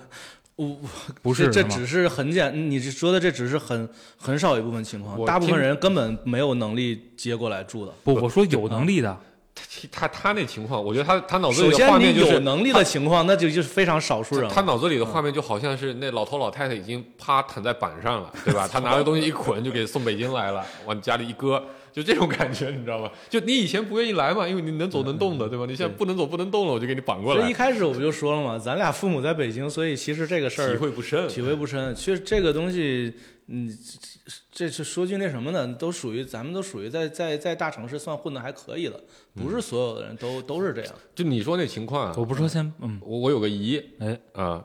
[0.59, 0.77] 我
[1.23, 7.93] 不是这这只是很简，你说的这只是很很少一部分情况，大部分人根本没有能力接过来住的。
[8.03, 9.17] 不，我说有能力的，
[9.89, 14.49] 他他那情况，我觉得他他脑子里的首先，你画面就是有能力的情况，那就就是非常少数人。
[14.49, 18.67] 他他脑子里的画面就好像是那老头老太太已经趴躺在板上了，对吧？
[18.67, 23.11] 他拿个东西一捆就给送北京来了，往家里一搁，就这种感觉，你知道吗？
[23.29, 25.65] 就你以前不愿意来嘛，因为你能走能动的，对吧？
[25.65, 31.27] 你现在不能走不能动了，我就给你绑过来所以一，开始我不就说了嘛，咱俩父母在北京，所以其实这个事儿体会不深。
[31.27, 31.93] 体会不深。
[31.95, 33.13] 其实这个东西，
[33.47, 33.69] 嗯，
[34.51, 39.01] 这是说句那什么呢，都属于咱们都属于在在在大城市算混的还可以的，
[39.33, 40.93] 不是所有的人都都是这样。
[41.15, 44.63] 就你说那情况啊，我不说先，嗯，我我有个姨哎，啊，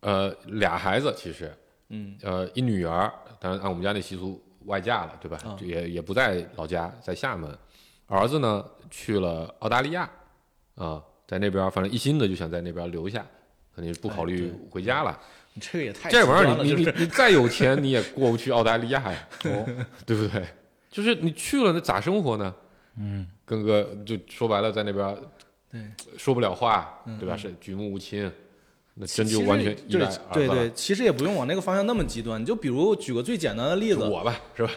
[0.00, 1.50] 呃，俩孩子其实，
[1.88, 5.38] 嗯呃，一女儿，但是按我们家那习俗外嫁了，对吧？
[5.60, 7.50] 也也不在老家，在厦门。
[8.06, 10.08] 儿子呢去了澳大利亚，
[10.74, 13.24] 啊，在那边反正一心的就想在那边留下，
[13.74, 15.18] 肯定是不考虑回家了。
[15.54, 19.66] 你这个也太这玩意儿你你你你再有钱你也过不去澳大利亚呀， 哦，
[20.04, 20.44] 对不对？
[20.90, 22.54] 就是你去了那咋生活呢？
[22.96, 25.16] 嗯，跟个就说白了，在那边
[25.72, 25.80] 对
[26.18, 27.34] 说不了话，嗯对吧？
[27.34, 28.30] 嗯是举目无亲，
[28.94, 32.40] 那真就完全依对赖儿子了对对，其实也不用往那个方向那么极端。
[32.40, 34.70] 你就比如举个最简单的例子，我吧，是吧？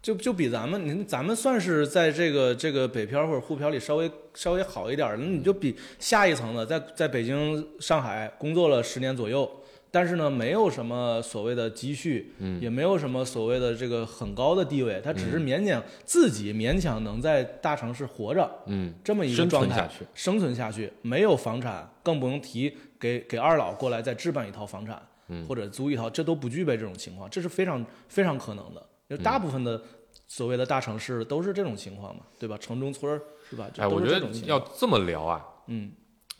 [0.00, 9.50] 就就比咱们，您咱们算是在这个这个北漂或者沪漂里稍微稍微好一点那你就比下一层的，在在北京、上海工作了十年左右，
[9.90, 28.84] 但是呢，没有什么所谓的积蓄，嗯也没有什么所谓的这个很高的地位，他只是勉强自己勉强能在大城市活着嗯，这么一个状态存下去，生存下去，没有房产，更不用提给给二老过来再置办一套房产，嗯或者租一套，这都不具备这种情况，这是非常非常可能的。
[29.08, 29.80] 就嗯大部分的
[30.26, 32.58] 所谓的大城市都是这种情况嘛，对吧？
[32.58, 33.70] 城中村儿是吧？
[33.78, 34.26] 哎，我觉得。
[34.44, 35.92] 要这么聊啊，嗯，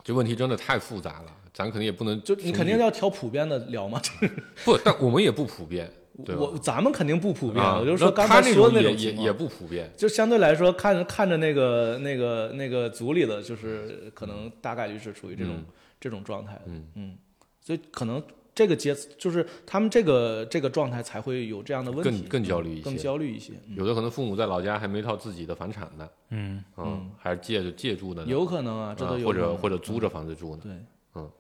[0.03, 4.01] 这问题真的太复杂了，咱肯定也不能就你肯定要挑普遍的聊嘛。
[4.65, 5.89] 不，但我们也不普遍，
[6.37, 15.67] 我咱们肯定不普遍，啊我就说刚才说的种也种也也不普遍，就相对来说，看看着那个那个那个组里的，就是可能大概率是处于这种、嗯
[16.01, 16.63] 这种状态的，
[16.95, 17.17] 嗯
[17.61, 18.23] 所以可能
[18.55, 30.63] 这个阶就是他们这个这个状态才会有这样的问题，更更焦虑一些更焦虑一些，嗯有的可能父母在老家还没套自己的房产呢，嗯，嗯，还是借着借住的呢，有可能啊，这啊都有可能或者或者租着房子住呢。
[30.63, 30.73] 对，
[31.15, 31.31] 嗯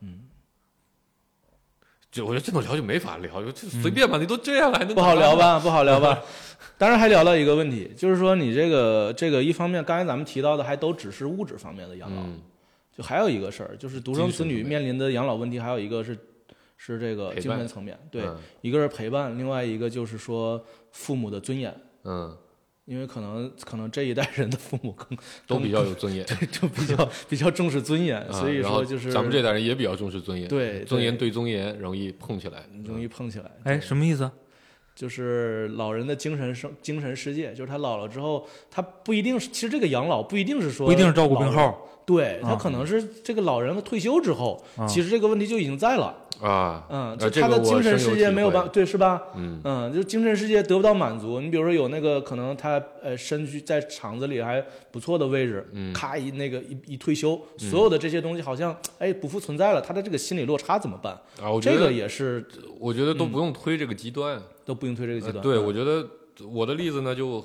[0.00, 0.20] 嗯
[2.10, 5.16] 就我觉得这种聊就没法聊，就随便吧，你都这样了，还能不好？
[5.16, 6.22] 聊吧，不好聊吧。
[6.78, 12.40] 当然还聊到一个问题，就是说你这个这个一方面，刚才咱们提到的还都只是物质方面的养老，嗯
[12.96, 16.16] 就还有一个事儿，就是独生子女面面临的养老问题，还有一个是
[16.76, 18.36] 是这个精神层面，对，嗯。
[18.60, 22.36] 一个是陪伴，另外一个就是说父母的尊严，嗯，
[22.84, 33.50] 因为可能可能这一代人的父母更都比较有尊严， 对就比较比较重视尊严，啊所以说就是咱们这代人也比较重视尊严，对尊严对对尊严容易碰起来，容易碰起来。
[33.64, 34.30] 哎，什么意思？
[34.94, 46.14] 就是老人的精神生精神世界，就是他老了之后，他不一定是，其实这个养老不一定是说不一定是照顾病，号，对他啊可能是这个老人的退休之后，啊其实这个问题就已经在了。
[46.42, 49.22] 啊，嗯，呃就他的精神世界没有办会对是吧？
[49.36, 51.40] 嗯嗯，就精神世界得不到满足。
[51.40, 61.14] 你比如说有那个可能他呃身居在厂子里还不错的位置，嗯咔一那个一一退休，所有的这些东西好像哎不复存在了，他的这个心理落差怎么办？
[61.40, 62.44] 啊，我觉这个也是
[62.80, 64.42] 我觉得都不用推这个极端。
[64.66, 65.36] 都不用推这个极端。
[65.36, 66.06] 呃对，嗯我觉得
[66.50, 67.42] 我的例子呢就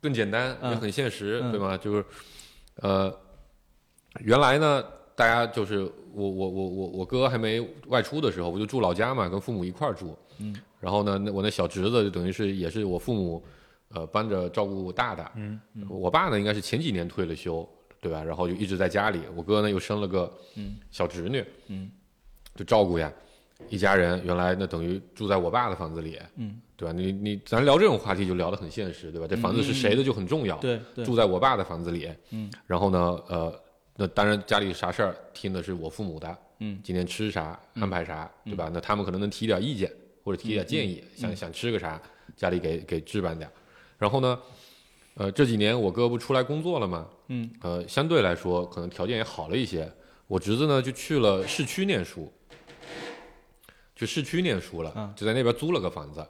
[0.00, 1.76] 更简单，也嗯很现实，嗯对吗？
[1.76, 2.04] 就是
[2.76, 3.12] 呃，
[4.20, 5.80] 原来呢，大家就是
[6.12, 10.16] 我我我我我哥还没外出的时候，我就住老家嘛，跟父母一块儿住。
[10.38, 10.54] 嗯。
[10.80, 13.42] 然后呢，那我那小侄子就等于是也是我父母
[13.88, 15.32] 呃帮着照顾大大。
[15.36, 15.60] 嗯。
[15.88, 17.68] 我爸呢，应该是前几年退了休，
[18.00, 18.22] 对吧？
[18.22, 19.20] 然后就一直在家里。
[19.34, 21.44] 我哥呢又生了个嗯小侄女。
[21.68, 21.90] 嗯。
[22.54, 23.12] 就照顾呀，
[23.68, 26.18] 一家人原来那等于住在我爸的房子里。
[26.36, 26.60] 嗯。
[26.78, 26.92] 对吧？
[26.92, 29.26] 你你咱聊这种话题就聊得很现实，对吧？
[29.26, 30.58] 这房子是谁的就很重要。
[30.58, 32.98] 对对住在我爸的房子里，嗯，然后呢，
[33.28, 33.60] 呃，
[33.96, 38.70] 那当然家里啥事儿听的是我父母的，嗯，今天吃啥安排啥，对吧？
[38.72, 39.90] 那他们可能能提点意见
[40.22, 42.00] 或者提点建议，嗯想想吃个啥，
[42.36, 43.52] 家里给给置办点儿。
[43.98, 44.38] 然后呢，
[45.14, 49.90] 呃，这几年我哥不出来工作了嘛，嗯，呃，相对来说可能条件也好了一些。
[50.26, 52.30] 我侄子呢就去了市区念书，
[53.94, 56.26] 去市区念书了，啊就在那边租了个房子。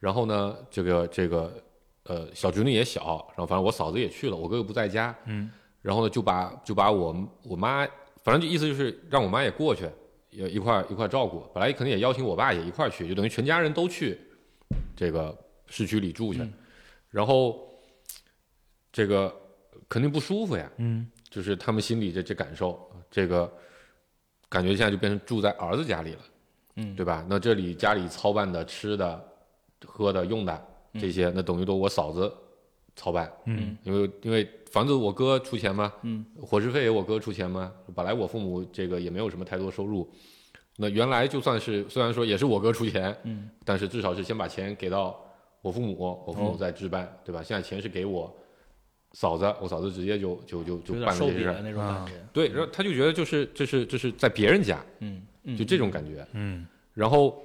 [0.00, 1.62] 然后呢，这个这个
[2.04, 5.50] 呃小侄女也小，然后反正我嫂子也去了，我哥哥不在家，嗯，
[5.86, 7.86] 然后呢就把就把我我妈，
[8.24, 9.88] 反正就意思就是让我妈也过去，
[10.30, 11.48] 也一块一块照顾。
[11.54, 14.18] 本来可能也邀请我爸也一块去，就等于全家人都去
[14.96, 15.32] 这个
[15.68, 16.52] 市区里住去，嗯
[17.08, 17.70] 然后
[18.90, 19.32] 这个
[19.88, 23.48] 肯定不舒服呀，嗯就是他们心里这这感受，这个
[24.48, 26.20] 感觉现在就变成住在儿子家里了，
[26.74, 27.24] 嗯对吧？
[27.30, 29.24] 那这里家里操办的吃的、
[29.86, 32.34] 喝的、用的这些，那等于都我嫂子
[32.96, 40.10] 操办，嗯因为因为房子我哥出钱嘛，嗯，伙食费也我哥出钱嘛，本来我父母这个也没有什么太多收入，
[40.76, 45.18] 那原来就算是虽然说也是我哥出钱，嗯，但是至少是先把钱给到
[45.62, 45.94] 我父母，
[46.26, 47.42] 我父母哦再置办，对吧？
[47.42, 48.34] 现在钱是给我
[49.12, 52.20] 嫂子，我嫂子直接就就就就办了这些事儿那种啊感觉。
[52.32, 56.26] 对，然后他就觉得就是这是这是在别人家，嗯嗯，就这种感觉。
[56.32, 57.42] 嗯然后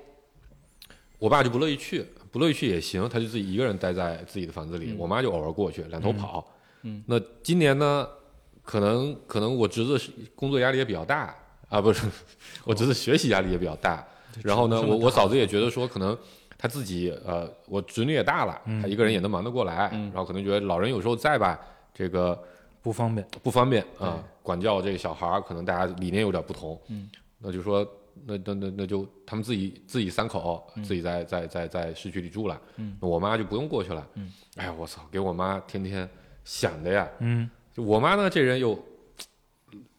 [1.20, 6.48] 我爸就不乐意去，不乐意去也行，他就自己一个人待在自己的房子里，嗯我妈就偶尔过去两头跑。
[6.84, 8.08] 嗯那今年呢，
[8.64, 11.36] 可能可能我侄子是工作压力也比较大
[11.70, 12.08] 啊，不是，
[12.64, 14.06] 我侄子学习压力也比较大。
[14.44, 16.18] 然后呢，我我嫂子也觉得说，可能
[16.58, 21.60] 他自己呃，我侄女也大了，他一个人也能忙得过来，嗯然后可能觉得老人有时候在吧，
[21.94, 22.42] 这个
[22.82, 23.28] 不方便。
[23.44, 26.80] 不方便啊，管教这个小孩儿，可能大家理念有点不同。
[26.88, 27.86] 嗯，那就说，
[28.26, 32.62] 那那那那就他们自己自己三口、自己在在在在市区里住了。
[32.78, 34.08] 嗯，那我妈就不用过去了。
[34.16, 36.10] 嗯，哎呀，我操，给我妈天天
[36.44, 37.10] 想的呀。
[37.20, 38.78] 嗯就我妈呢，这人又，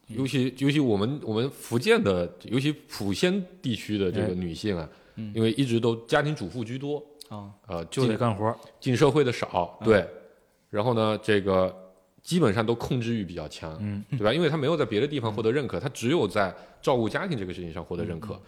[0.08, 8.54] 尤其尤其我们我们福建的，尤其莆仙地区的这个哎女性啊，嗯因为一直都家庭主妇居多，啊，呃，就得干活。
[8.78, 10.06] 进社会的少，对，
[10.68, 11.74] 然后呢，这个
[12.22, 14.04] 基本上都控制欲比较强，嗯。
[14.10, 14.32] 对吧？
[14.32, 18.40] 因为他没有在别的地方获得认可，他只有在照顾家庭这个事情上获得认可，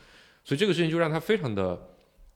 [0.45, 1.79] 所以这个事情就让他非常的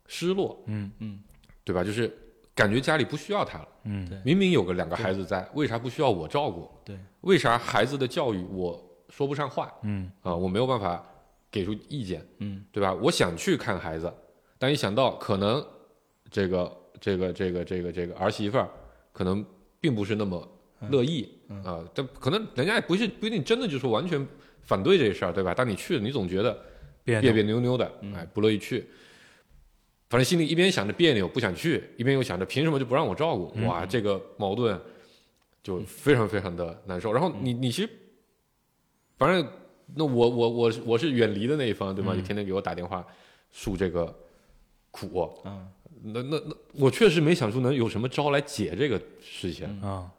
[0.07, 0.91] 失落，嗯。
[0.99, 1.21] 嗯。
[1.65, 1.85] 对吧？
[1.85, 2.11] 就是
[2.55, 4.21] 感觉家里不需要他了，嗯。
[4.25, 6.71] 明明有个两个孩子在，为啥不需要我照顾？
[6.85, 9.73] 对，为啥孩子的教育我说不上话？
[9.83, 10.11] 嗯。
[10.23, 10.35] 啊？
[10.35, 11.05] 我没有办法
[11.51, 12.65] 给出意见，嗯。
[12.73, 12.93] 对吧？
[12.95, 14.13] 我想去看孩子，
[14.59, 15.65] 但一想到可能
[16.31, 18.69] 这个这个这个这个这个儿媳妇儿
[19.13, 19.45] 可能
[19.79, 20.47] 并不是那么
[20.91, 24.27] 乐意嗯啊，但可能人家也不是不一定真的就是完全
[24.63, 25.55] 反对这事儿，对吧？
[25.57, 26.57] 但你去了，你总觉得
[27.05, 28.87] 别别别扭扭的，嗯哎，不乐意去。
[30.09, 33.53] 反正心里一边想着别扭不想去，一边又想着凭什么就不让我照顾？
[33.57, 34.81] 嗯哇，这个矛盾
[35.63, 37.13] 就非常非常的难受。
[37.13, 37.91] 然后你你其实，
[39.19, 39.47] 反正
[39.95, 42.13] 那我我我我是远离的那一方，对吗？
[42.15, 43.07] 嗯你天天给我打电话
[43.51, 44.15] 诉这个
[44.91, 45.69] 苦，嗯
[46.01, 50.11] 那那那我确实没想出能有什么招来解这个事情，嗯啊，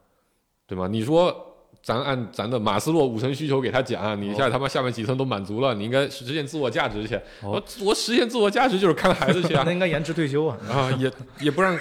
[0.69, 0.87] 对吗？
[0.87, 1.45] 你说。
[1.81, 7.15] 咱按咱的马斯洛五层需求给他讲，你一下他妈下面几层都满足了，你应该实现自我价值去。
[7.41, 10.57] 哦我我实现自我价值就是看孩子去啊 那应该延迟退休啊。
[10.69, 11.79] 啊，也也不让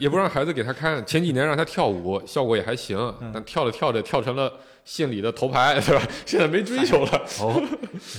[0.00, 1.02] 也不让孩子给他看。
[1.06, 4.52] 前几年让他跳舞，效果也还行，嗯但跳着跳着跳成了
[4.84, 6.02] 县里的头牌，对吧？
[6.26, 7.22] 现在没追求了。
[7.40, 7.62] 哦，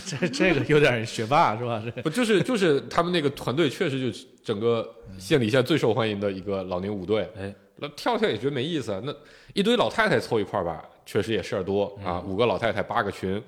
[0.08, 1.84] 这这个有点学霸是吧？
[1.94, 4.90] 这不就是就是他们那个团队确实就是整个
[5.20, 7.30] 县里现在最受欢迎的一个老年舞队。
[7.38, 9.14] 哎，那跳跳也觉得没意思，那
[9.58, 13.42] 一堆老太太凑一块儿吧，确实也事儿多啊，五个老太太八个群，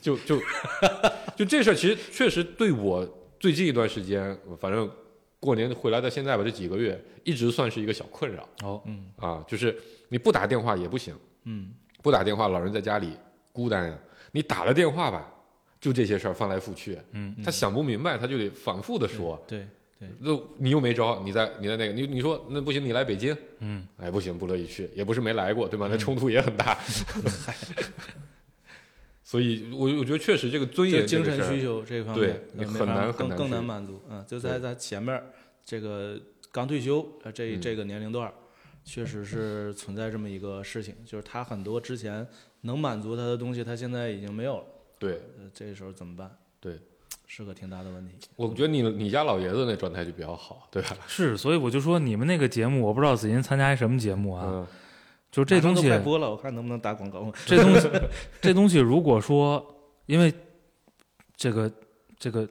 [0.00, 0.38] 就就
[1.34, 3.04] 就这事儿，其实确实对我
[3.40, 4.88] 最近一段时间，反正
[5.40, 9.76] 过年回来到现在吧，这几个月一直算是一个小困扰哦，嗯啊，就是
[10.08, 11.12] 你不打电话也不行，
[11.46, 13.16] 嗯不打电话老人在家里
[13.52, 13.98] 孤单呀，
[14.30, 15.28] 你打了电话吧，
[15.80, 19.36] 就这些事儿翻来覆去，嗯，他想不明白，他就得反复的说。
[19.48, 19.66] 对
[19.98, 25.88] 对，那你又没招，你在你在那个，你你说那不行，你来北京，嗯，哎不行，不乐意去，也不是没来过，对吧？
[25.90, 26.78] 那冲突也很大。
[29.24, 34.00] 所以我我觉得确实这个尊严精神需求这一方面你很难很难去难满足。
[34.08, 35.20] 嗯，就在在前面
[35.64, 36.20] 这个
[36.52, 38.32] 刚退休呃这嗯这个年龄段，
[38.84, 42.24] 确实是存在这么一个事情，就是他很多之前
[42.60, 44.64] 能满足他的东西，他现在已经没有了。
[44.98, 46.30] 对，呃，这时候怎么办？
[46.60, 46.78] 对，
[47.26, 48.14] 是个挺大的问题。
[48.36, 50.96] 我觉得你你家老爷子那状态就比较好，对吧？
[51.06, 54.66] 是，所以我就说你们那个节目，我不知道子欣参加一什么节目啊，嗯，
[55.30, 57.30] 就这东西快播了，我看能不能打广告。
[57.44, 57.90] 这东西，
[58.40, 59.64] 这东西如果说，
[60.06, 60.32] 因为
[61.36, 61.70] 这个
[62.18, 62.48] 这个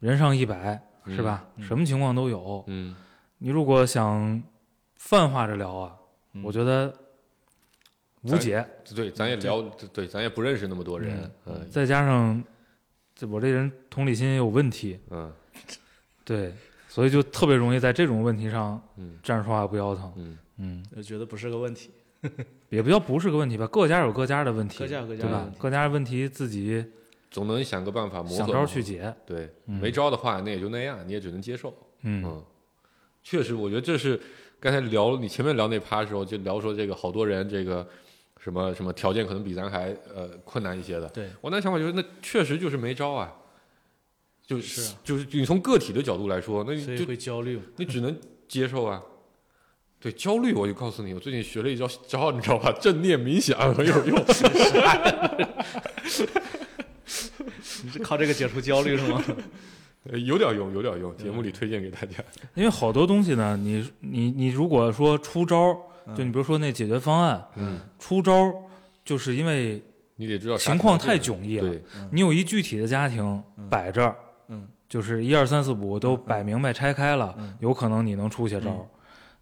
[0.00, 1.46] 人上一百是吧？
[1.56, 2.64] 嗯什么情况都有。
[2.66, 2.94] 嗯，
[3.38, 4.42] 你如果想
[4.96, 5.96] 泛化着聊啊，
[6.32, 6.92] 嗯我觉得
[8.22, 8.66] 无解。
[8.94, 12.42] 对，咱也聊，对，咱也不认识那么多人，嗯再加上
[13.16, 15.32] 这我这人同理心也有问题，嗯
[16.22, 16.52] 对，
[16.86, 20.12] 所以就特别容易在这种问题上嗯站着说话不腰疼。
[20.16, 21.90] 嗯，嗯，我觉得不是个问题。
[22.70, 25.52] 也不叫不是个问题吧，各家有各家的问题，各家有各家对吧的问？
[25.52, 26.84] 题各家的问题自己
[27.30, 29.14] 总能想个办法磨合想招去解。
[29.24, 31.72] 对，嗯没招的话，那也就那样，你也只能接受。
[32.02, 32.44] 嗯嗯，
[33.22, 34.20] 确实，我觉得这是
[34.58, 37.88] 刚才聊你前面聊那趴的时候，就聊说这个好多人这个
[38.46, 41.08] 什么什么条件可能比咱还呃困难一些的。
[41.08, 43.32] 对，我那想法就是，那确实就是没招啊。
[44.46, 47.60] 就是是啊就是你从个体的角度来说，那所以你就会焦虑。
[47.74, 48.16] 你只能
[48.46, 49.02] 接受啊。
[49.98, 52.70] 对焦虑，我就告诉你，我最近学了一招招，你知道吧？
[52.80, 54.16] 正念冥想很有用。
[57.82, 59.20] 你是靠这个解除焦虑是吗？
[60.08, 61.16] 呃有点用，有点用。
[61.16, 62.22] 节目里推荐给大家。
[62.54, 65.76] 因为好多东西呢，你你你如果说出招儿，
[66.14, 68.54] 就你比如说那解决方案，嗯，出招儿
[69.04, 69.82] 就是因为
[70.16, 71.68] 你得知道情况太迥异了。
[71.68, 74.16] 对，你有一具体的家庭摆这儿，
[74.48, 77.54] 嗯，就是一二三四五都摆明白拆开了，嗯。
[77.60, 78.86] 有可能你能出些招儿，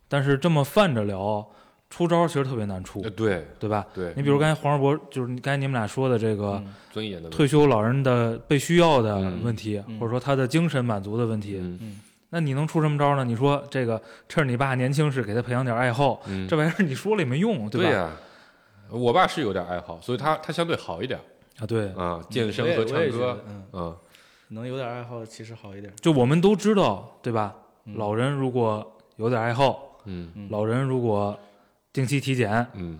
[0.09, 1.47] 但是这么泛着聊，
[1.91, 3.47] 出招儿其实特别难出呃，对。
[3.59, 3.87] 对吧？
[3.95, 4.13] 对。
[4.17, 6.75] 你，比如刚才黄世博，就是刚才你们俩说的这个嗯。
[6.91, 9.41] 尊严的退休老人的被需要的嗯。
[9.43, 9.99] 问题，嗯。
[9.99, 12.01] 或者说他的精神满足的问题，嗯
[12.35, 13.25] 那你能出什么招呢？
[13.25, 13.97] 你说这个
[14.29, 17.69] 趁着你爸年轻时给他培养点爱好，嗯，这玩意儿你说了也没用，吧？
[17.71, 18.11] 对呀、
[18.91, 21.17] 我爸是有点爱好，所以他他相对好一点。
[21.61, 23.97] 啊，对，啊，健身和唱歌，嗯，嗯，
[24.49, 25.93] 能有点爱好其实好一点。
[26.01, 27.55] 就我们都知道，对吧？
[27.85, 27.95] 嗯。
[27.97, 30.33] 老人如果有点爱好，嗯。
[30.35, 30.49] 嗯。
[30.51, 31.39] 老人如果
[31.93, 32.99] 定期体检，嗯，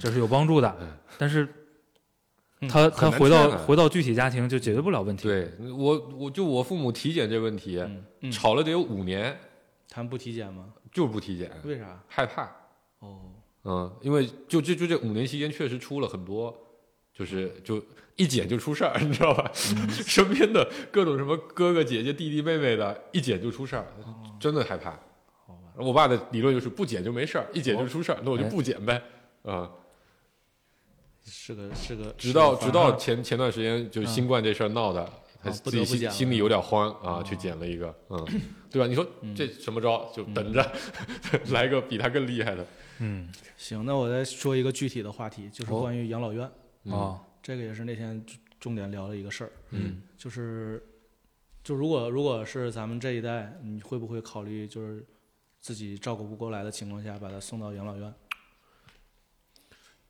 [0.00, 0.76] 这是有帮助的。
[0.80, 0.88] 嗯。
[1.18, 1.48] 但是嗯
[2.68, 5.24] 他他回到回到具体家庭就解决不了问题。
[5.28, 9.36] 对我我就我父母体检这问题，嗯嗯，吵了得有五年，
[9.88, 10.66] 他们不体检吗？
[10.92, 12.02] 就是不体检，为啥？
[12.06, 12.44] 害怕，
[13.00, 13.18] 哦，
[13.64, 16.54] 嗯，因为就就就这五年期间确实出了很多，
[17.14, 17.82] 就是就
[18.16, 19.50] 一检就出事儿， 你知道吧？
[19.54, 23.86] 身边的各种什么哥哥姐姐弟弟妹妹的，一检就出事儿，
[24.38, 24.98] 真的害怕。
[25.76, 29.02] 我爸的理论就是不检就没事儿，一检就出事儿，那我就不检呗。
[29.42, 29.68] 啊、
[31.24, 35.08] 是个是个，直到直到前前段时间就新冠这事儿闹的，
[35.42, 38.26] 他自己心里有点慌啊，哦去捡了一个，嗯，
[38.70, 38.86] 对吧？
[38.86, 40.10] 你说这什么招？
[40.14, 40.72] 就等着
[41.50, 42.66] 来个比他更厉害的。
[42.98, 43.28] 嗯。
[43.56, 45.80] 行，那我再说一个具体的话题，就是哦。
[45.80, 46.50] 关于养老院，
[46.84, 47.20] 嗯哦。
[47.42, 48.24] 这个也是那天
[48.60, 50.02] 重点聊的一个事儿，嗯。
[50.18, 50.82] 就是
[51.62, 55.04] 就如果如果是咱们这一代，你会不会考虑就是
[55.60, 58.12] 自己照顾不过来的情况下，把他送到养老院？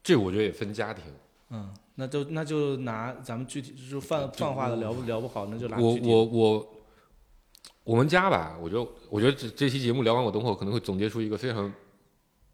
[0.03, 1.05] 这我觉得也分家庭。
[1.51, 6.75] 嗯，那就那就拿咱们具体就是泛泛化的聊不聊不好，那就拿我我我
[7.85, 11.71] 我们家吧，我觉得我觉得这这期节目聊完，我等会儿可能会总结出一个非常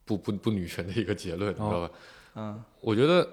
[0.05, 1.91] 不不不女权的一个结论，你知道吧？
[2.35, 3.29] 嗯我觉得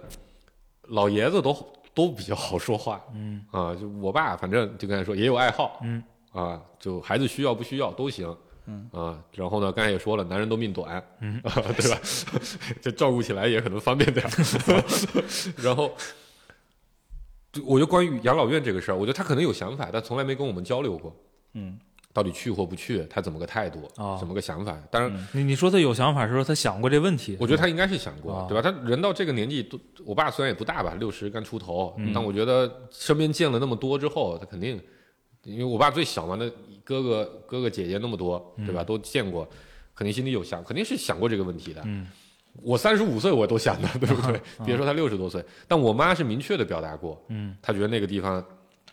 [0.84, 1.56] 老爷子都
[1.94, 8.36] 都比较好说话嗯啊，就我爸反正就跟他说也有爱好嗯啊，就孩子需要不需要都行。
[8.68, 12.00] 嗯啊，然后呢，刚才也说了，男人都命短，嗯 啊，对吧？
[12.82, 14.26] 这照顾起来也可能方便点。
[15.58, 15.92] 然后，
[17.52, 21.16] 就我觉得关于养老院这个事儿，我觉得他可能有想法，但从来没跟我们交流过，
[21.54, 21.78] 嗯
[22.14, 24.78] 到底去或不去，他怎么个态度，哦怎么个想法。
[24.90, 28.62] 当然，嗯你你说他有想法是说他想过这问题，我觉得他应该是想过，啊对吧？
[28.62, 34.82] 他人到这个年纪，都我爸虽然也不大吧，六十刚出头，嗯但我觉得身边见了那么多之后，他肯定，
[35.46, 36.50] 因为我爸最小嘛，那
[36.84, 38.84] 哥哥哥哥姐姐那么多，对吧？
[38.84, 39.48] 都见过，
[39.96, 41.82] 肯定心里有想，肯定是想过这个问题的。
[41.86, 42.08] 嗯
[42.64, 44.40] 我三十五岁我都想的，对不对？
[44.66, 48.42] 别说他六十多岁，但我妈是明确的表达过，嗯她觉得那个地方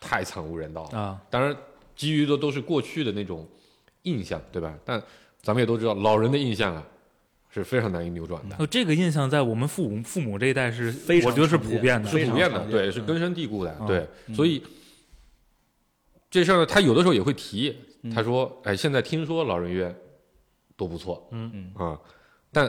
[0.00, 0.98] 太惨无人道了。
[0.98, 1.56] 啊当然，
[1.94, 3.46] 基于的都是过去的那种
[4.02, 4.74] 印象，对吧？
[4.84, 5.00] 但
[5.42, 6.84] 咱们也都知道，老人的印象啊，
[7.54, 14.60] 是非常难以扭转的，呃，这个印象在我们父母父母这一代是，非常我觉得是普遍的，是普遍的，对，是嗯根深蒂固的，嗯对，嗯所以
[16.32, 17.76] 这事儿呢，他有的时候也会提，
[18.14, 19.94] 他说，哎，现在听说老人院
[20.78, 22.00] 都不错，嗯嗯啊，
[22.50, 22.68] 但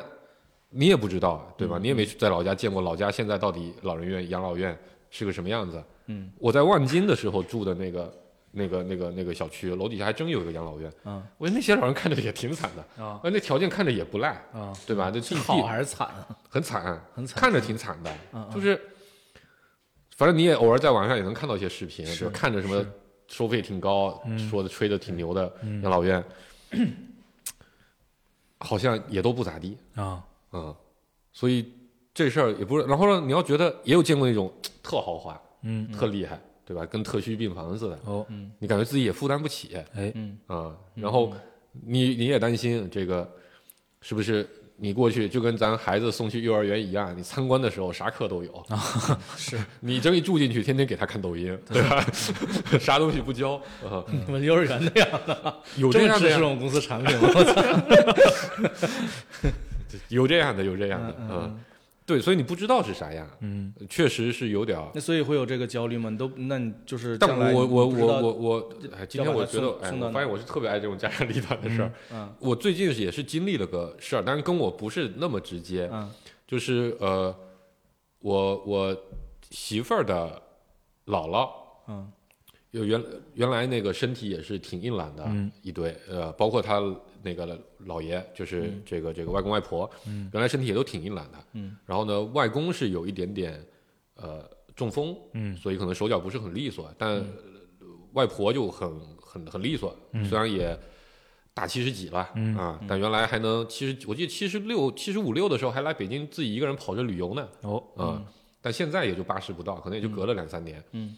[0.70, 1.80] 你也不知道啊，对吧？
[1.82, 4.78] 你也没在老家见过老家现在到底老人院、养老院
[5.10, 5.82] 是个什么样子。
[6.08, 8.14] 嗯，我在望京的时候住的那个、
[8.52, 10.92] 那个、那个、那个小区，楼底下还真有一个养老院。
[11.06, 15.10] 嗯，我觉得那些老人看着也挺惨的，啊啊，那条件看着也不赖，啊，对吧？
[15.10, 16.28] 这进好地还是惨啊？
[16.50, 18.78] 很惨，很惨看着挺惨的，嗯嗯就是，
[20.18, 22.86] 反正你也偶尔在网上也能看到一些视频，就看着什么
[23.34, 26.24] 收费挺高，说的吹的挺牛的养老院，
[28.60, 30.74] 好像也都不咋地，啊，嗯，
[31.32, 31.74] 所以
[32.14, 34.54] 这事儿也不是，然后呢，你要觉得也有见过那种
[34.84, 36.86] 特豪华、嗯，特厉害，对吧？
[36.86, 38.24] 跟特需病房似的，哦，
[38.60, 41.34] 你感觉自己也负担不起哎，嗯啊、然后
[41.72, 43.28] 你你也担心这个
[44.00, 44.48] 是不是
[44.84, 48.66] 你过去就跟咱孩子送去幼儿园一样，你参观的时候啥课都有，
[49.38, 49.58] 是。
[49.80, 52.06] 你这一住进去，天天给他看抖音， 对吧？
[52.82, 53.62] 啥东西不教
[54.42, 56.36] 幼儿园那样的，有这样的呀。
[56.38, 57.30] 这么支持我们公司产品吗？
[60.10, 61.60] 有这样的，有这样的，嗯嗯，
[62.06, 64.78] 对，所以你不知道是啥样，嗯，确实是有点。
[64.94, 66.10] 那所以会有这个焦虑吗？
[66.10, 71.92] 你都那你就是但我我我我我，哎，今天我觉得，哎，我发现我是特别爱这种家长里短的事儿。
[72.12, 76.12] 嗯我最近也是经历了个事儿，但是跟我不是那么直接，嗯
[76.46, 77.34] 就是呃，
[78.20, 78.98] 我我
[79.50, 80.42] 媳妇儿的
[81.08, 81.50] 姥姥，
[81.88, 82.12] 嗯
[82.72, 83.02] 有原
[83.36, 86.82] 原来那个身体也是挺硬朗的，嗯一堆呃，包括他
[87.24, 90.30] 那个老爷，就是这个这个外公外婆，嗯。
[90.34, 91.78] 原来身体也都挺硬朗的，嗯。
[91.86, 93.66] 然后呢，外公是有一点点
[94.16, 95.56] 呃中风，嗯。
[95.56, 97.26] 所以可能手脚不是很利索，但呃
[98.12, 99.96] 外婆就很很很利索，
[100.30, 100.78] 虽然也
[101.54, 102.56] 大七十几了、嗯。
[102.58, 108.26] 啊，但原来还能七十，我记得七十六、七十五六的时候还来北京自己一个人跑着旅游呢，哦，啊、
[108.62, 111.16] 但现在也就八十不到，可能也就隔了两三年，嗯，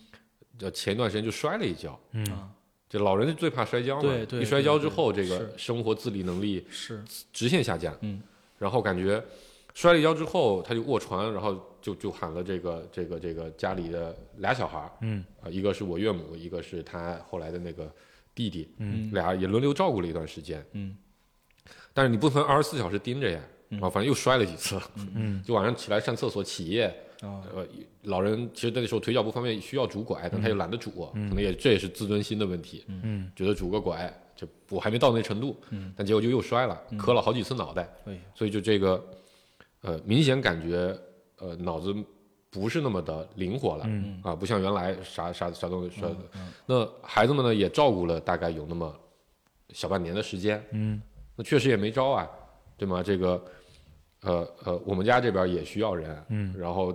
[0.57, 2.23] 这前一段时间就摔了一跤，嗯。
[2.31, 2.51] 啊
[2.87, 7.03] 这老人最怕摔跤嘛，对对一摔跤之后，这个生活自理能力是。
[7.33, 8.21] 直线下降，嗯，
[8.57, 9.21] 然后感觉
[9.73, 15.25] 摔了一跤之后，他就卧床，然后就就喊了这个这个这个家里的俩小孩儿，嗯。
[15.41, 17.91] 啊，一个是我岳母，一个是他后来的那个
[18.33, 19.09] 弟弟，嗯。
[19.11, 20.95] 俩也轮流照顾了一段时间，嗯。
[21.91, 24.79] 但是你不能二十四小时盯着呀，然后反正又摔了几次，
[25.15, 25.41] 嗯。
[25.43, 26.95] 就晚上起来上厕所起夜，
[27.25, 27.65] 啊呃，
[28.03, 33.31] 老人其实那时候腿脚不方便，需要拄拐，但他又懒得拄，可能也这也是自尊心的问题，嗯。
[33.35, 35.57] 觉得拄个拐，这我还没到那程度，
[35.95, 37.87] 但结果就又摔了，磕了好几次脑袋，
[38.33, 39.05] 所以就这个，
[39.81, 40.97] 呃，明显感觉
[41.39, 41.93] 呃脑子
[42.49, 44.19] 不是那么的灵活了，嗯。
[44.23, 46.17] 啊，不像原来啥啥啥都摔的。
[46.65, 48.93] 那孩子们呢也照顾了大概有那么
[49.69, 51.01] 小半年的时间，嗯。
[51.35, 52.29] 那确实也没招啊，
[52.77, 53.03] 对吗？
[53.03, 53.45] 这个，
[54.21, 56.55] 呃呃，我们家这边也需要人，嗯。
[56.57, 56.93] 然后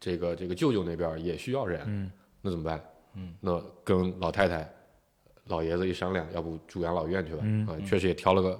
[0.00, 2.10] 这个这个舅舅那边也需要人，嗯。
[2.40, 2.82] 那怎么办？
[3.14, 4.68] 嗯，那跟老太太、
[5.46, 7.40] 老爷子一商量，要不住养老院去吧？
[7.42, 8.58] 嗯啊，确实也挑了个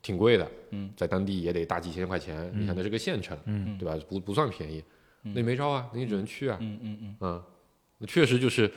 [0.00, 3.76] 挺贵的，嗯，在当地也得大几千块钱，你想那是个县城，嗯。
[3.76, 3.94] 对吧？
[4.08, 4.82] 不不算便宜，
[5.22, 7.44] 那也没招啊，那你只能去啊，嗯嗯嗯，啊，
[7.98, 8.72] 那确实就是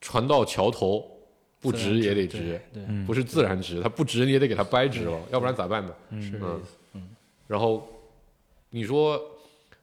[0.00, 1.10] 船到桥头，
[1.58, 2.60] 不直也得对直，
[3.06, 5.94] 不是自然直，它不直你也得给它掰直了，要不然咋办呢？
[6.10, 6.62] 嗯。
[7.46, 7.88] 然后
[8.68, 9.18] 你说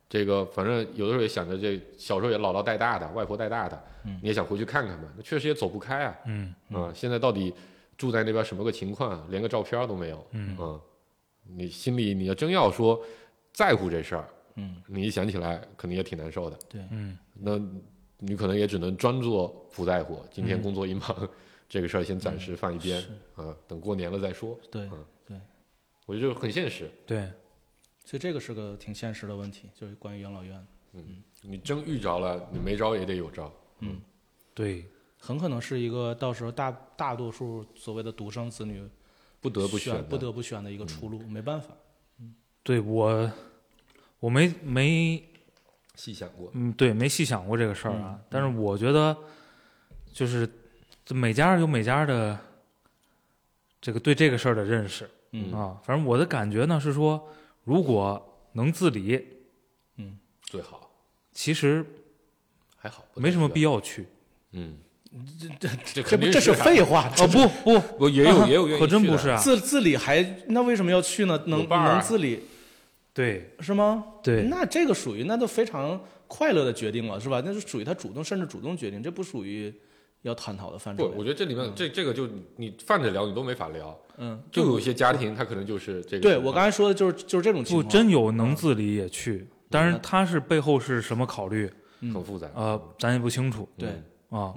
[0.10, 3.84] 这个，反正有的时候也想着这小时候也姥姥带大的，外婆带大的，
[4.22, 6.16] 你也想回去看看嘛，那确实也走不开啊。
[6.26, 7.54] 嗯啊，现在到底
[7.98, 9.26] 住在那边什么个情况啊？
[9.30, 10.28] 连个照片都没有。
[10.32, 10.80] 嗯啊，
[11.44, 13.02] 你心里你要真要说
[13.52, 16.58] 在乎这事儿，嗯，你一想起来肯定也挺难受的。
[16.70, 17.60] 对，嗯那
[18.20, 21.30] 你可能也只能装作不在乎，今天工作一忙，
[21.68, 23.04] 这个事儿先暂时放一边
[23.36, 24.58] 啊，等过年了再说。
[24.70, 24.84] 对
[25.30, 25.42] 嗯
[26.06, 26.92] 我觉得很现实。
[27.08, 27.32] 对，
[28.04, 33.52] 所以这个是个挺现实的问题，就是关于养老院，嗯你真遇着了，你没招也得有招。
[33.80, 34.00] 嗯
[34.54, 34.86] 对，
[35.20, 38.88] 很可能是一个到时候大大多数所谓的独生子女
[39.42, 41.70] 不得不选不得不选的一个出路，没办法。
[42.62, 43.30] 对我
[44.20, 45.22] 我没没
[45.96, 46.50] 细想过。
[46.54, 48.18] 嗯，对，没细想过这个事儿啊。
[48.18, 49.18] 嗯但是我觉得，
[50.14, 50.50] 就是
[51.10, 52.40] 每家有每家的
[53.82, 55.82] 这个对这个事儿的认识嗯啊。
[55.84, 57.28] 反正我的感觉呢是说，
[57.64, 59.26] 如果能自理，
[59.98, 60.92] 嗯最好
[61.32, 61.86] 其实
[62.76, 63.80] 还好，没什么必要。
[63.82, 64.06] 去。
[64.52, 64.78] 嗯，
[65.40, 69.38] 这这这这肯定不这是啊废话哦，不不，不也有 也有愿意可真去的不是啊。
[69.38, 71.42] 自自理还那为什么要去呢？
[71.48, 72.44] 能能自理
[73.14, 74.04] 对是吗？
[74.22, 77.42] 对，那这个属于那都非常快乐的决定了，是吧？
[77.44, 79.74] 那是属于他主动甚至主动决定，这不属于
[80.24, 81.18] 要探讨的范畴，不。
[81.20, 86.22] 我觉得这里面这这个就你泛着聊你都没法聊，嗯，就有些家庭他可能就是这个。
[86.22, 92.50] 对我刚才说的就是就是这种情不况，真有能自理也去，但是嗯他是背后是什么考虑，很复杂。
[92.56, 93.90] 呃，咱也不清楚对。
[94.30, 94.54] 啊。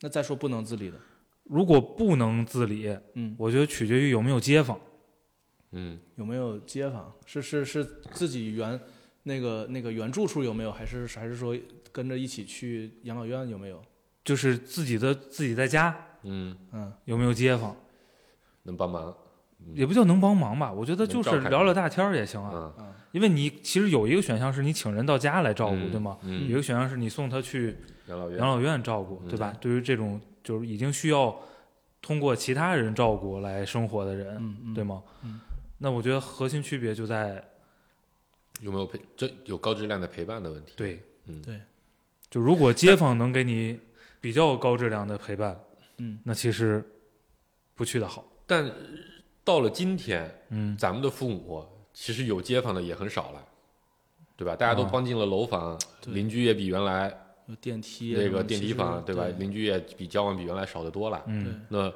[0.00, 0.96] 那再说不能自理的，
[1.44, 4.78] 如果不能自理，嗯，我觉得取决于有没有街坊。
[5.72, 7.12] 嗯，有没有街坊？
[7.24, 8.78] 是是是自己原
[9.22, 10.70] 那个那个原住处有没有？
[10.70, 11.56] 还是还是说
[11.90, 13.82] 跟着一起去养老院有没有？
[14.24, 17.74] 就是自己的自己在家嗯，嗯，有没有街坊，
[18.62, 19.14] 能帮忙。
[19.74, 22.72] 也不叫能帮忙吧，我觉得就是聊聊大天儿也行啊。
[22.76, 26.18] 啊，因为你其实有一个选项是你请人到家来照顾，嗯对吗？
[26.22, 26.42] 嗯。
[26.48, 27.76] 有一个选项是你送他去
[28.08, 28.38] 养老院。
[28.40, 29.54] 养老院照顾，嗯对吧？
[29.60, 31.32] 对于这种就是已经需要
[32.00, 35.00] 通过其他人照顾来生活的人，对吗？
[35.22, 35.40] 嗯。
[35.78, 37.40] 那我觉得核心区别就在
[38.60, 40.72] 有没有陪这有高质量的陪伴的问题？
[40.76, 41.40] 对，嗯。
[41.40, 41.60] 对，
[42.28, 43.78] 就如果街坊能给你
[44.22, 45.60] 比较高质量的陪伴，
[45.98, 46.82] 嗯，那其实
[47.74, 48.24] 不去的好。
[48.46, 48.70] 但
[49.44, 53.44] 到了今天，嗯，咱们的父母其实有街坊的也很少了，
[54.36, 54.54] 对吧？
[54.54, 57.12] 大家都啊搬进了楼房，对邻居也比原来
[57.46, 59.24] 有电梯那个电梯房，对吧？
[59.24, 61.20] 对邻居也比交往比原来少得多了。
[61.26, 61.92] 嗯那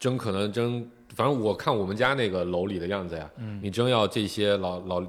[0.00, 5.00] 真可能真，反正我看我们家那个楼里的样子呀，嗯你真要这些老老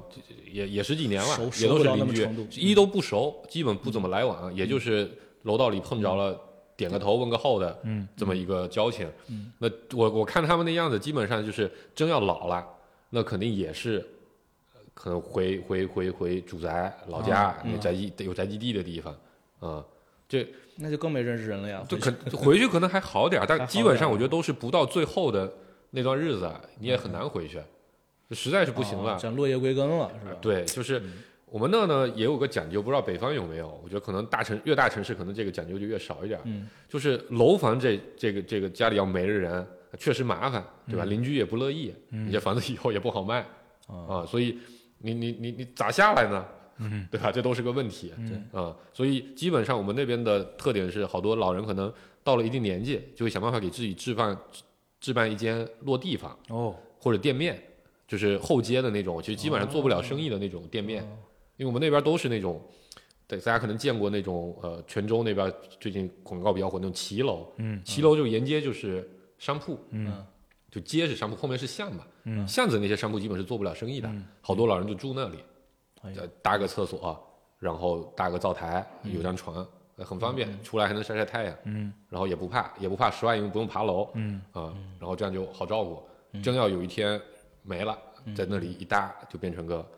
[0.52, 5.10] 也也十几年了，也都是邻居一都不熟，基本不怎么来往，也就是
[5.44, 6.38] 楼道里碰着了，
[6.76, 9.08] 点个头问个候的，嗯，这么一个交情。
[9.28, 12.66] 嗯那我我看他们那样子，基本上就是真要老了，
[13.10, 14.04] 那肯定也是
[14.74, 19.16] 呃可能回回回回主宅老家嗯那宅基有宅基地的地方，
[19.60, 19.84] 啊，
[20.28, 21.84] 这那就更没认识人了呀。
[21.88, 25.52] 就回可回去可能还好点儿，但基本上我觉得都是不到最后的
[25.90, 27.62] 那段日子，啊你也很难回去，
[28.28, 29.16] 就实在是不行了。
[29.22, 30.36] 哦落叶归根了，是吧？
[30.40, 31.00] 对，就是
[31.54, 33.80] 我们那呢也有个讲究，不知道北方有没有？
[33.84, 39.64] 我觉得可能大城越大城市，可能这个讲究就越少一点就是楼房这这个这个家里要没了人，
[39.96, 41.04] 确实麻烦，对吧？
[41.04, 43.46] 邻居也不乐意，嗯你这房子以后也不好卖
[43.86, 44.58] 啊，啊，所以
[44.98, 46.44] 你你你你咋下来呢？
[46.78, 47.30] 嗯，对吧？
[47.30, 48.12] 这都是个问题。
[48.18, 51.92] 嗯啊，所以基本上我们那边的特点是，好多老人可能
[52.24, 54.36] 到了一定年纪，就会想办法给自己置办
[54.98, 57.62] 置办一间落地房哦，或者店面，
[58.08, 61.06] 就是后街的那种，其实基本上做不了生意的那种店面，哦
[61.56, 62.60] 因为我们那边都是那种。
[63.26, 65.50] 对，大家可能见过那种呃，泉州那边
[65.80, 70.22] 最近广告比较火那种骑楼，嗯骑楼就沿街就是商铺，嗯
[70.70, 75.38] 就街是商铺，后面是巷嘛，嗯巷子那些商铺基本是做不了生意的，嗯好多老人就住那里，
[76.02, 77.18] 哎呀呃搭个厕所，
[77.58, 86.02] 然后搭个灶台，嗯有张床，呃很方便，出来还能晒晒太阳，嗯然后也不怕，也不怕十万，因为不用爬楼嗯啊，然后这样就好照顾。
[86.42, 87.18] 真要有一天
[87.62, 87.98] 没了，
[88.36, 89.88] 在那里一搭就变成个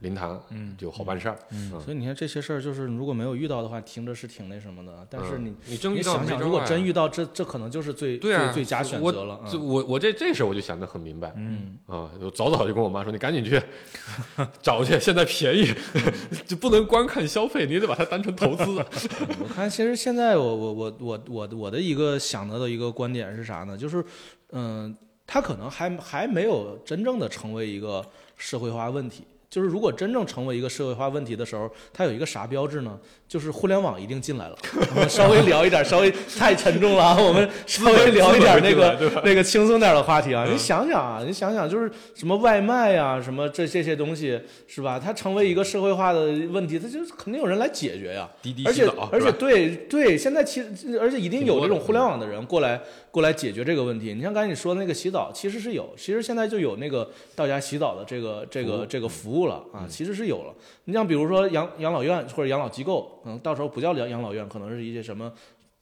[0.00, 1.36] 灵堂，嗯就好办事儿。
[1.50, 5.06] 嗯所以你看这些事儿，就是如果没有遇到的话，听着是挺那什么的。
[5.10, 9.40] 但是嗯你你真遇到你想想，如果真遇到，这这可能就是最对啊，最最佳选择了。
[9.42, 13.60] 我嗯我我这这事儿我就想得很明白，嗯啊，我早早就跟我妈说，你赶紧去
[14.62, 15.74] 找去，现在便宜，
[16.46, 18.64] 就不能光看消费，你得把它当成投资。
[19.40, 23.76] 我看其实现在我我我我我我的一个想得的一个观点是啥呢？
[23.76, 24.04] 就是
[24.52, 24.96] 嗯，
[25.26, 28.04] 它可能还还没有真正的成为一个
[28.36, 29.24] 社会化问题。
[29.50, 32.98] 就是如果真正成为一个社会化问题的时候，它有一个啥标志呢？
[33.26, 34.56] 就是互联网一定进来了。
[34.94, 40.46] 我 们稍微聊一点，稍微太沉重了啊，我们稍微聊一点那个那个轻松点的话题啊。
[40.50, 44.98] 你想想啊，你想想，就是什么外卖呀、什么这这些东西是吧？
[44.98, 46.20] 它成为一个社会化的
[46.50, 48.28] 问题，它就肯定有人来解决呀。
[48.42, 52.80] 滴滴而且，而且对对，现在其实而且一定有这种互联网的人过来
[53.10, 54.14] 过来解决这个问题。
[54.14, 60.54] 你像刚才你说的那个洗澡，其实是有，其实现在就有那个到家洗澡的这个这个这个服务了啊，其实是有了。
[60.84, 65.32] 你像比如说养养老院或者养老机构，可能到时候不叫养养老院，可能是一些什么，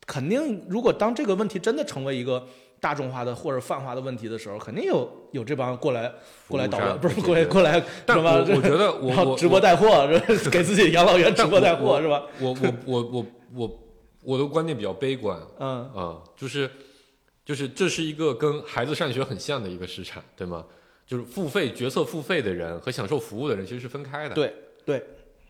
[0.06, 2.46] 肯定如果当这个问题真的成为一个
[2.78, 6.12] 大众化的或者泛化的问题的时候，肯定有有这帮过来
[6.46, 12.22] 过来捣乱，不是过来过来什么我我觉得 我我直播带货，是吧 给自己养老院直播带货是吧？
[12.40, 13.80] 我我我我我
[14.22, 16.70] 我的观点比较悲观 嗯啊，就是
[17.44, 20.64] 就是这是一个跟孩子上学很像的一个市场，对吗？
[21.06, 24.34] 就是付费决策付费的人和享受服务的人其实是分开的。
[24.34, 24.52] 对
[24.84, 25.02] 对，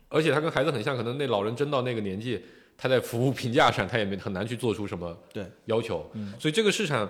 [0.07, 2.41] 而且他跟孩子很像，可能那老人真到那个年纪，
[2.77, 5.45] 他在服务评价上他也没很难去做出什么对。
[5.65, 6.33] 要求，嗯。
[6.39, 7.09] 所以这个市场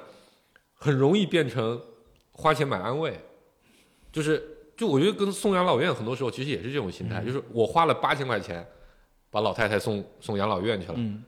[0.73, 1.79] 很容易变成
[2.31, 3.19] 花钱买安慰，
[4.11, 4.41] 就是
[4.77, 7.09] 就我觉得跟送养老院很多时候其实也是这种心嗯。
[7.09, 8.65] 态，就是我花了八千块钱
[9.29, 11.23] 把老太太送送养老院去了，嗯。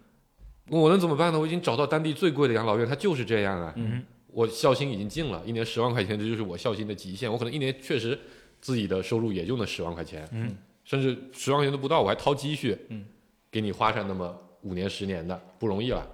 [0.70, 1.40] 我能怎么办呢？
[1.40, 7.32] 我已经找到当地最贵的养老院，它就是这样啊，嗯我孝心已经尽了，一年十万块钱，这就是我孝心的极限。
[7.32, 8.18] 我可能一年确实
[8.62, 13.06] 自己的收入也就那十万块钱，嗯，甚至十万块钱都不到，我还掏积蓄，嗯，
[13.52, 16.08] 给你花上那么五年十年的，不容易了。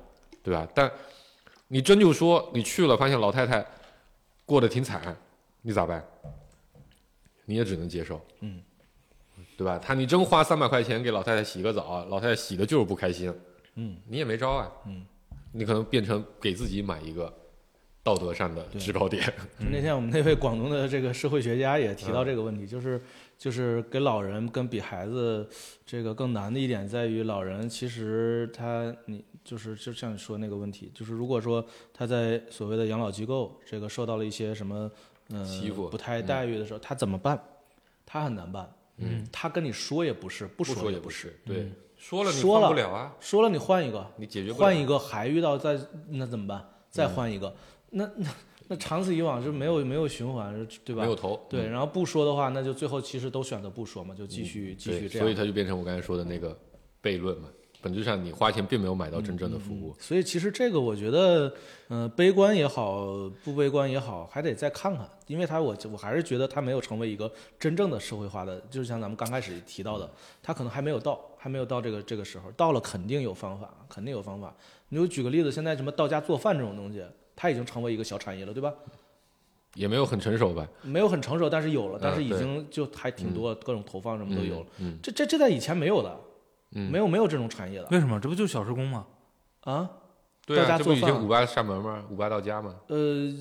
[0.44, 0.68] 对吧？
[0.76, 0.92] 但
[1.70, 3.66] 你真就说你去了，发现老太太
[4.46, 5.18] 过得挺惨，
[5.64, 6.06] 你咋办？
[7.46, 8.62] 你也只能接受，嗯，
[9.58, 9.80] 对吧？
[9.80, 13.34] 他你真花三百块钱给老太太洗个澡，老太太洗的就是不开心，
[13.74, 15.04] 嗯，你也没招啊，嗯，
[15.52, 17.34] 你可能变成给自己买一个
[18.06, 23.02] 道德上的制高点，那天我们那位广东的这个社会学家也提到这个问题，就是
[23.36, 25.50] 就是给老人跟比孩子
[25.84, 34.92] 这个更难的一点在于，老人其实他你就是就像你说那个问题，就是如果说他在所谓的养老机构这个受到了一些什么
[35.32, 37.44] 呃欺负不太待遇的时候，他怎么办？
[38.06, 38.72] 他很难办。
[38.98, 41.00] 嗯，他跟你说也不是，不不说也。
[41.00, 45.76] 不是，对，说了你说了换不了啊，说了你换一个，你解决换一个还遇到再
[46.10, 46.64] 那怎么办？
[46.92, 47.54] 再换一个，
[47.98, 48.30] 那那
[48.68, 51.04] 那长此以往就没有没有循环，对吧？
[51.04, 55.26] 没有头，对，然后不说的话，那就最后其实都选择不说嘛，就继续、继续，这样。
[55.26, 56.58] 所以它就变成我刚才说的那个
[57.02, 57.48] 悖论嘛。
[57.82, 59.96] 本质上，你花钱并没有买到真正的服务。
[60.00, 61.54] 所以其实这个我觉得，
[61.90, 70.10] 嗯、悲观也好，不悲观也好，还得再看看，因为它我我还是觉得它没有成为一个真正的社会化的，就是像咱们刚开始提到的，
[70.42, 74.52] 它可能还没有到，还没有到这个这个时候，到了肯定有方法，肯定有方法。
[74.90, 77.04] 你就举个例子，现在什么到家做饭这种东西，
[77.36, 78.74] 它已经成为一个小产业了，对吧？
[79.76, 80.66] 也没有很成熟吧？
[80.84, 84.66] 没有很成熟，但是有了，但是已经就还挺多，各种投放什么都有了。
[84.80, 86.18] 嗯，这这这在以前没有的，
[86.72, 88.20] 嗯没有没有这种产业的为什么？
[88.20, 89.06] 这不就小时工吗？
[89.62, 89.90] 啊。
[90.46, 92.04] 对啊，这不到家做饭以前五八上门吗？
[92.10, 92.76] 五八到家吗？
[92.88, 92.98] 呃，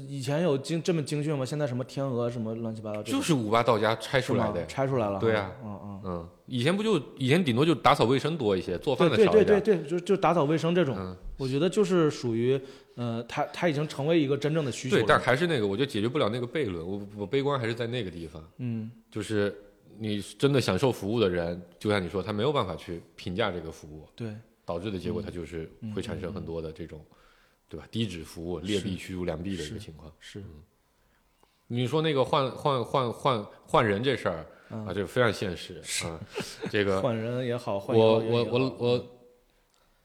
[0.09, 1.45] 以前有精这么精确吗？
[1.45, 4.65] 现在什么天鹅什么乱七八糟这种，就是五八到家拆出来的。
[4.67, 5.19] 拆出来了。
[5.19, 6.01] 对啊嗯嗯。
[6.05, 9.47] 嗯，以前不就以前顶多就打扫卫生多一些，做饭对的少一点。
[9.47, 12.59] 对对对对，就就打扫卫生这种，嗯，我觉得就是属于，
[12.97, 15.07] 呃，它它已经成为一个真正的需求对，了。
[15.09, 16.87] 但还是那个，我就解决不了那个悖论。
[16.87, 19.55] 我我悲观还是在那个地方，嗯，就是
[19.99, 24.35] 你真的享受服务的人，就像你说，他没有办法去评价这个服务，对，
[24.65, 27.05] 导致的结果，它就是会产生很多的这种，
[27.69, 27.87] 对吧？
[27.91, 30.11] 低质服务、劣币驱逐良币的一个情况。
[30.21, 30.43] 是，
[31.67, 36.21] 你说那个换换换换换人这事儿嗯啊，这个非常现实啊。
[36.71, 39.07] 这个 换人也好，换我我我我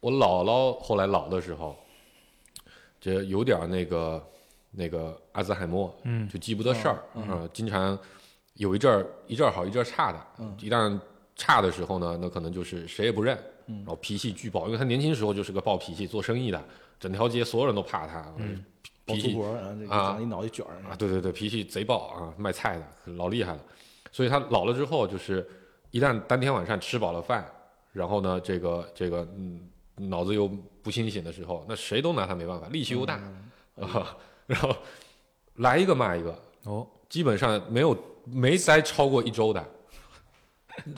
[0.01, 1.75] 我姥姥后来老的时候，
[2.99, 4.27] 这有点那个
[4.71, 7.97] 那个阿兹海默，嗯就记不得事儿嗯啊，经常
[8.55, 10.99] 有一阵儿一阵儿好一阵儿差的，嗯一旦
[11.35, 13.43] 差的时候呢，那可能就是谁也不认，嗯
[13.77, 16.63] 然后脾气巨暴，因为他年轻时候就是个暴脾气，做生意的，
[16.99, 18.25] 整条街所有人都怕他，
[19.05, 19.39] 脾气
[19.89, 20.75] 啊长一脑袋卷儿。
[20.89, 23.59] 啊，对对对，脾气贼暴啊，卖菜的老厉害了。
[24.11, 25.47] 所以他老了之后，就是
[25.91, 27.47] 一旦当天晚上吃饱了饭，
[27.93, 29.61] 然后呢，这个这个嗯，
[29.95, 30.47] 脑子又
[30.81, 33.15] 不清醒的时候，那谁都拿他没办法，力气又大、
[33.79, 34.17] 啊，
[34.47, 34.75] 然后
[35.55, 39.63] 来一个骂一个，哦，基本上没有没待超过一周的。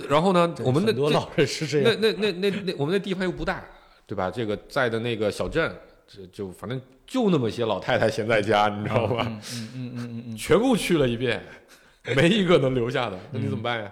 [0.10, 3.64] 然后呢，我们那很多老人是这样，那那那那那我们那地方又不大，
[4.06, 4.30] 对吧？
[4.30, 5.74] 这个在的那个小镇，
[6.08, 9.26] 这就反正就那么些老太太闲在家，你知道吧？
[9.28, 11.42] 嗯嗯嗯嗯嗯，全部去了一遍，
[12.16, 13.92] 没一个能留下的，那你怎么办呀？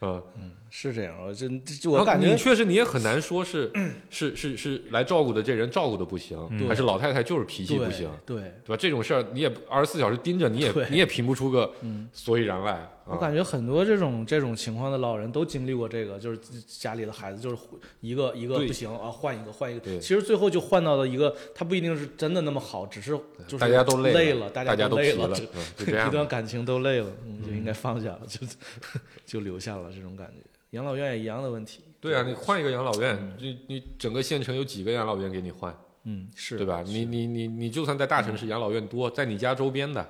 [0.00, 3.70] 嗯，是这样，我真这这我感觉确实你也很难说是
[4.10, 8.76] 是是是来照顾的这人照顾的不行，嗯还是老太太就是脾气不行，对，对吧？
[8.76, 12.08] 这种事儿你也二十四小时盯着，你也你也评不出个 嗯。
[12.12, 12.72] 所以然来。
[12.72, 17.56] 啊我感觉很多这种这种情况的老人都经历过这个，就是家里的孩子就是
[18.00, 23.10] 一个一个不行啊，换一个换一个，对其实最后就换到了一个，他不一定是真的那么好，只是
[23.46, 25.36] 就是大家都累了，大大家都累疲了，
[26.08, 28.40] 一段感情都累了，嗯，就应该放下了，就
[29.26, 30.42] 就留下了这种感觉。
[30.70, 35.72] 养老院也一样的问题，对啊，你换一个养老院，你你整个县城有几个养老院给你换，
[36.02, 36.82] 嗯，是对吧？
[36.84, 40.04] 你你你你就算在大城市养老院多，在你家周边的，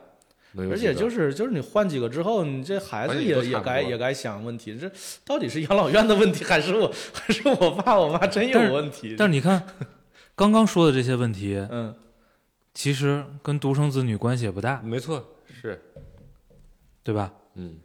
[0.57, 4.91] 而且就是就是你换几个之后，你这孩子也也该也该想问题，这
[5.23, 9.15] 到底是养老院的问题，还是我还是我爸我妈真有问题？
[9.19, 9.67] 但是你看，
[10.35, 11.95] 刚刚说的这些问题，嗯，
[12.73, 15.79] 其实跟独生子女关系也不大，没错，是，
[17.03, 17.31] 对吧？
[17.57, 17.77] 嗯，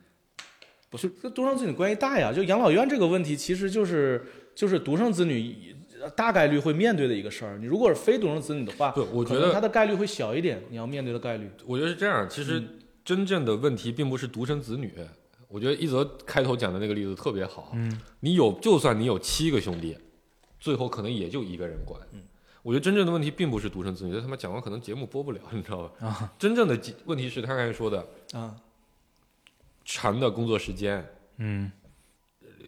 [0.89, 2.33] 不是跟独生子女关系大呀？
[2.33, 4.25] 就养老院这个问题，其实就是
[4.55, 5.75] 就是独生子女
[6.15, 7.57] 大概率会面对的一个事儿。
[7.57, 11.49] 你如果是非独生子女的话，对，我觉得他的概率会小一点，你要面对的概率。
[11.65, 12.63] 我觉得是这样，其实
[13.03, 14.93] 真正的问题并不是独生子女。
[15.47, 17.71] 我觉得一泽开头讲的那个例子特别好。
[17.73, 19.97] 嗯，你有，就算你有七个兄弟，
[20.59, 21.99] 最后可能也就一个人管。
[22.13, 22.21] 嗯，
[22.61, 26.07] 我觉得真正的问题并不是独生子女，这他妈讲完可能节目播不了，你知道吧？
[26.07, 28.55] 啊，真正的问问题是他刚才说的啊，
[29.91, 31.03] 长的工作时间
[31.37, 31.71] 嗯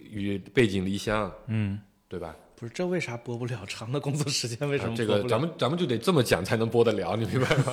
[0.09, 2.35] 与背井离乡，嗯，对吧？
[2.55, 3.63] 不是，这为啥播不了？
[3.67, 5.05] 长的工作时间为什么啊这？
[5.05, 7.71] 个咱们咱们就得这么讲才能播得了，你明白吗？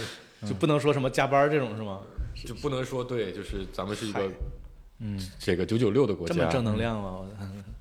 [0.48, 2.00] 就不能说什么加班这种是吗？
[2.46, 4.30] 就不能说对，就是咱们是一个
[5.00, 7.18] 嗯，这个九九六的国家，这么正能量吗？
[7.18, 7.28] 我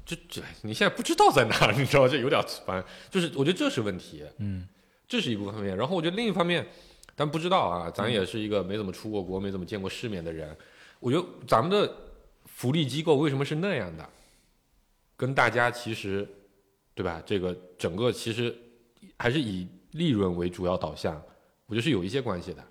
[0.05, 2.83] 这这你现在不知道在哪儿，你知道这有点烦。
[3.09, 4.23] 就是我觉得这是问题。
[4.37, 4.67] 嗯，
[5.07, 5.75] 这是一部分面。
[5.75, 6.67] 然后我觉得另一方面，
[7.15, 10.55] 但不知道啊，咱也是一个没怎么出过国、没怎么见过世面的人，
[10.99, 11.93] 我觉得咱们的
[12.45, 14.09] 福利机构为什么是那样的，
[15.15, 16.27] 跟大家其实，
[16.93, 17.21] 对吧？
[17.25, 18.55] 这个整个其实
[19.17, 21.21] 还是以利润为主要导向，
[21.67, 22.63] 我觉得是有一些关系的。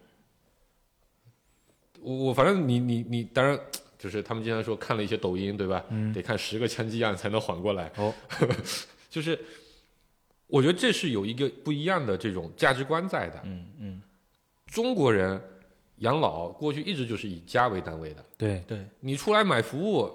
[2.01, 3.59] 我我反正你你你，当然
[3.99, 5.83] 就是他们经常说看了一些抖音，对吧？
[5.89, 7.91] 嗯得看十个枪击案才能缓过来。
[7.97, 8.13] 哦，
[9.09, 9.39] 就是
[10.47, 13.41] 我觉得这是有一个不一样的这种价值观在的。
[13.45, 14.03] 嗯嗯，
[14.67, 15.41] 中国人
[15.99, 20.11] 养老过去一直就是以家为单位的，对，对，你出来买服务，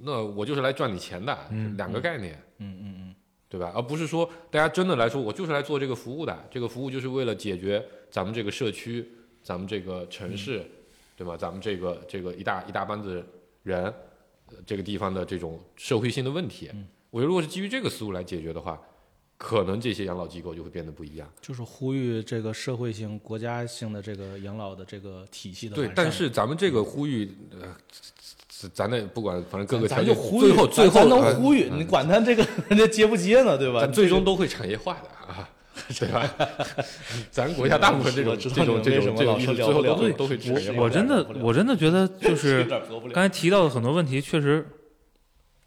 [0.00, 2.40] 那我就是来赚你钱的，嗯两个概念。
[2.58, 3.14] 嗯嗯嗯，
[3.48, 3.72] 对吧？
[3.74, 9.06] 而不是说大家真的来说，我就是来做这个服务的，这个服务就是为了解决咱们这个社区、
[9.42, 10.64] 咱们这个城市，
[11.16, 11.36] 对吧？
[11.36, 13.24] 咱们这个这个一大一大班子
[13.64, 13.84] 人，
[14.46, 16.70] 呃这个地方的这种社会性的问题。
[17.10, 18.80] 我觉得如果是基于这个思路来解决的话，
[19.46, 21.30] 可能这些养老机构就会变得不一样。
[21.42, 27.30] 就是呼吁这个社会性、国家性的这个养老的这个体系的对，但是咱们这个呼吁，
[27.60, 27.68] 呃，
[28.48, 33.80] 咱咱得不管，反正各个条咱件，就呼吁，最后最后咱能呃呼吁，嗯你管他这个人家接不接呢，对吧？
[33.82, 35.46] 但最终都会产业化的啊，
[35.98, 36.34] 对吧？
[37.30, 40.84] 咱国家大部分这种这种这种这种老说聊意识最后不了对都会都会产业化。
[40.84, 42.64] 我真的我真的觉得 就是
[43.12, 44.66] 刚才提到的很多问题，确实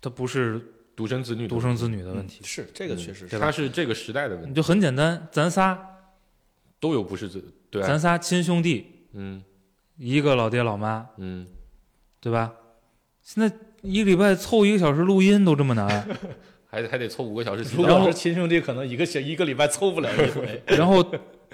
[0.02, 0.60] 它不是
[0.98, 5.80] 独生子女，独生子女的问题，是这个确实是，他是这个时代的问题，就很简单，咱仨
[6.80, 9.43] 都有不是子，对啊，咱仨亲兄弟，嗯。
[10.00, 11.48] 一个老爹老妈，嗯，
[12.20, 12.54] 对吧？
[13.24, 16.08] 现在一个礼拜凑一个小时录音都这么难，
[16.70, 20.62] 还得还得凑五个小时洗如澡，果是亲兄弟，可能一个小一个礼拜凑不了一回。
[20.78, 21.04] 然后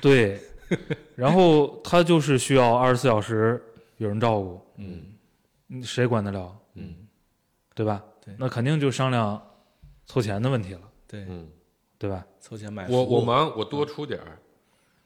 [0.01, 0.41] 对，
[1.15, 3.63] 然后他就是需要二十四小时
[3.97, 5.01] 有人照顾，嗯。
[5.69, 6.53] 嗯谁管得了？
[6.75, 6.95] 嗯。
[7.73, 8.03] 对吧？
[8.23, 8.35] 对。
[8.37, 9.41] 那肯定就商量
[10.05, 11.49] 凑钱的问题了，对，嗯，
[11.97, 12.25] 对吧？
[12.39, 14.39] 凑钱买我我忙我多出点儿，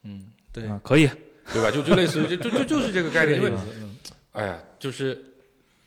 [0.04, 1.10] 嗯对，啊，可以，
[1.54, 1.72] 对吧？
[1.72, 3.96] 就就类似于就就就就是这个概念，因为嗯。
[4.34, 5.24] 哎呀，就是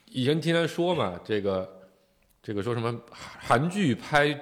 [0.07, 1.89] 以前听人说嘛，这个
[2.43, 4.39] 这个说什么韩剧拍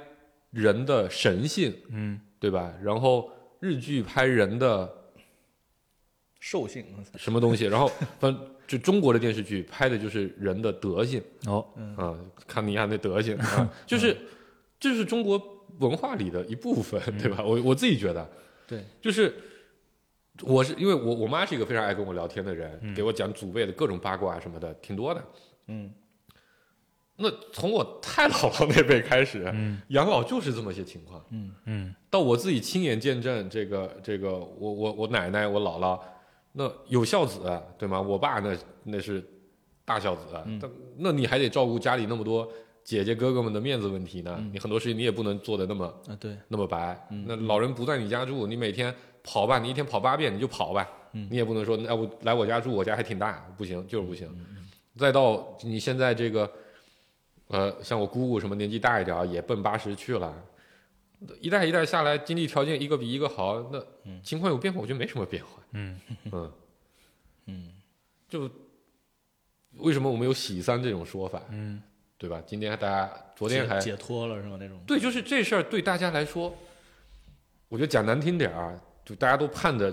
[0.51, 2.73] 人的神性，嗯，对吧？
[2.83, 3.31] 然后
[3.61, 4.91] 日剧拍人的
[6.41, 6.85] 兽性，
[7.17, 11.67] 什么东西，然后反正就中国的电视剧拍的就是人的德性哦，
[11.97, 12.15] 啊，
[12.47, 14.17] 看你看那德行啊，就是
[14.79, 15.43] 这是中国
[15.79, 17.43] 文化里的一部分，对吧？
[17.43, 18.31] 我我自己觉得，
[18.67, 19.35] 对，就是
[20.43, 25.25] 我是因为我我妈是一个非常爱跟我聊天的人，给我讲祖辈的各种八卦什么的，挺多的。
[25.67, 25.91] 嗯
[27.21, 31.25] 那从我太姥姥那辈开始，嗯养老就是这么些情况。
[31.31, 36.01] 嗯嗯到我自己亲眼见证，这个这个，我我我奶奶我姥姥，
[36.59, 37.39] 那有孝子
[37.79, 38.01] 对吗？
[38.01, 39.25] 我爸那那是
[39.85, 42.47] 大孝子，嗯但那你还得照顾家里那么多
[42.83, 44.35] 姐姐哥哥们的面子问题呢。
[44.41, 47.07] 嗯你很多事情你也不能做的那么啊对，那么白。
[47.11, 48.93] 嗯那老人不在你家住，你每天
[49.23, 54.29] 跑吧，你一天跑八遍你就跑吧，嗯你也不能说要不来我家住，我家还挺大，不行就是不行。
[54.33, 54.57] 嗯
[54.97, 56.51] 再到你现在这个，
[57.47, 60.35] 呃，像我姑姑什么年纪大一点也奔八十去了，
[61.41, 63.85] 一代一代下来，经济条件一个比一个好，那
[64.23, 65.51] 情况有变化，我觉得没什么变化。
[65.73, 66.01] 嗯
[66.33, 66.53] 嗯，
[67.47, 67.69] 嗯
[68.29, 68.49] 就
[69.79, 71.83] 为什么我们有喜三这种说法，嗯
[72.17, 72.43] 对吧？
[72.47, 74.57] 今天大家昨天还解解脱了是吧？
[74.59, 76.53] 那种对，就是这事儿对大家来说，
[77.69, 79.93] 我觉得讲难听点儿啊，就大家都盼着，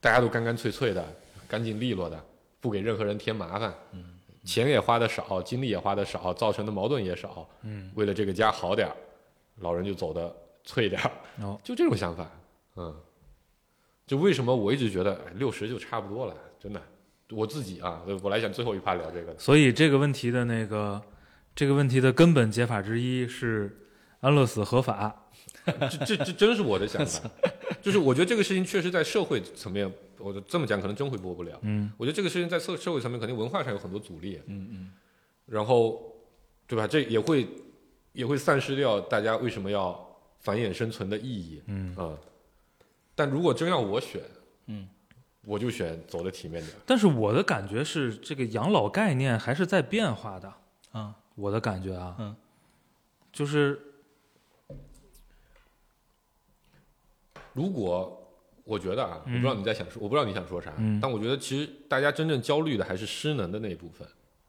[0.00, 1.04] 大家都干干脆脆的、
[1.48, 2.24] 干净利落的，
[2.60, 4.04] 不给任何人添麻烦，嗯
[4.44, 8.96] 钱也花的少，精力也花的少，造成的矛盾也少，嗯，为了这个家好点儿，
[9.56, 10.34] 老人就走的
[10.68, 11.10] 脆点儿，
[11.40, 12.30] 哦， 就这种想法，
[12.76, 12.94] 嗯，
[14.06, 16.82] 就为什么我一直觉得六十就差不多了，真的，
[17.30, 21.00] 我自己啊，我来讲最后一趴聊这个，所以这个问题的那个
[21.54, 23.88] 这个问题的根本解法之一是
[24.20, 25.30] 安乐死合法，
[25.64, 27.30] 这这这真是我的想法，
[27.80, 31.58] 就是我觉得这个事情确实在社会层面，我这么讲可能真会播不了。
[31.62, 31.90] 嗯。
[31.96, 34.92] 我觉得这个事情在社社会层面肯定文化上有很多阻力，嗯嗯。
[35.46, 36.14] 然后，
[36.66, 36.86] 对吧？
[36.86, 37.48] 这也会
[38.12, 40.07] 也会丧失掉大家为什么要
[40.38, 41.62] 繁衍生存的意义。
[41.66, 41.94] 嗯。
[41.96, 42.16] 啊、
[43.14, 44.20] 但如果真要我选，
[44.66, 44.88] 嗯，
[45.44, 46.74] 我就选走的体面点。
[46.86, 50.52] 但是我的感觉是，这个养老概念还是在变化的。
[50.92, 52.34] 啊我的感觉啊，嗯，
[53.32, 53.80] 就是
[57.52, 58.28] 如果
[58.64, 60.98] 我觉得啊，我不知道你在想说，我不知道你想说啥，嗯。
[61.00, 64.08] 但我觉得其实大家真正焦虑的还是失能的那一部分。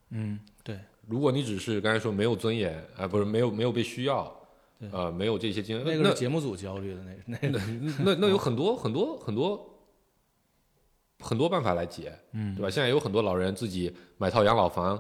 [0.09, 0.79] 嗯对。
[1.07, 4.38] 如果你只是刚才说没有尊严啊、不是没有没有被需要，对
[4.91, 9.77] 呃，没有这些经验，那个节目组焦虑的那那那那那有很多很多很多
[11.19, 12.69] 很多办法来解，嗯对吧？
[12.69, 14.97] 现在有很多老人自己买套养老房，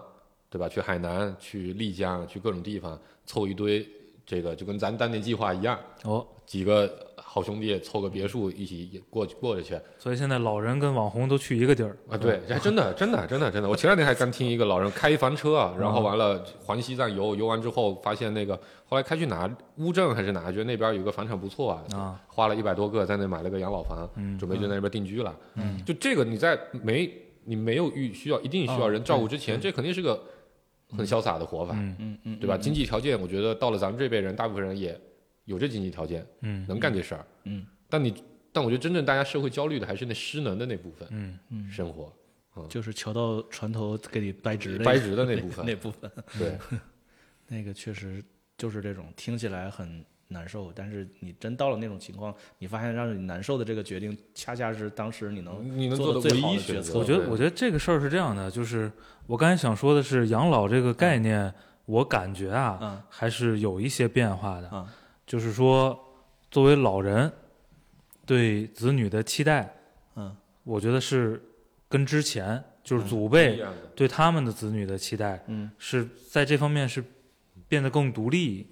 [0.49, 0.67] 对吧？
[0.67, 3.87] 去海南、去丽江、去各种地方凑一堆
[4.29, 12.15] 这个就跟咱当年计划一样，哦，几个好兄弟凑个别墅一起过去过着去所以现在老人跟网红都去一个地儿啊！
[12.15, 18.55] 对，还真的真的真的真的，我前两天还刚听一个老人开一房车啊，然后完了环西藏游，游完之后发现那个
[18.85, 25.35] 后来开去哪乌镇还是哪，觉得那边有个房产不错啊，啊，花了一百多个在那买了个养老房，嗯准备就在那边定居了。
[25.55, 27.11] 嗯，就这个你在没
[27.45, 30.21] 你没有遇需要一定需要人照顾之前，这肯定是个
[30.95, 32.57] 很潇洒的活法，嗯嗯嗯，对吧？
[32.57, 34.99] 经济条件，我觉得到了咱们这辈人，大部分人也
[35.45, 37.25] 有这经济条件，嗯能干这事儿。
[37.43, 38.13] 嗯，但你
[38.51, 42.11] 但我觉得真正大家社会焦虑的还是那失能的那部分嗯嗯生活，
[42.67, 46.57] 就是桥到船头给你掰直掰直的那部分 那部分，对，
[47.47, 48.23] 那个确实
[48.57, 56.73] 就是这种听起来很难受，但是你真到了那种情况，你发现让你难受的这个决定，恰恰是当时你能你能做的唯好的决策。
[56.73, 58.91] 一选择我觉得，我觉得这个事儿是这样的，就是
[59.25, 61.53] 我刚才想说的是，养老这个概念，
[61.85, 63.01] 我感觉啊，嗯。
[63.09, 64.69] 还是有一些变化的。
[64.69, 64.87] 啊
[65.25, 65.99] 就是说，
[66.49, 67.31] 作为老人
[68.25, 69.71] 对子女的期待，
[70.15, 70.35] 嗯。
[70.63, 71.41] 我觉得是
[71.87, 73.63] 跟之前就是祖辈
[73.95, 75.71] 对他们的子女的期待，嗯。
[75.77, 77.03] 是在这方面是
[77.67, 78.67] 变得更独立，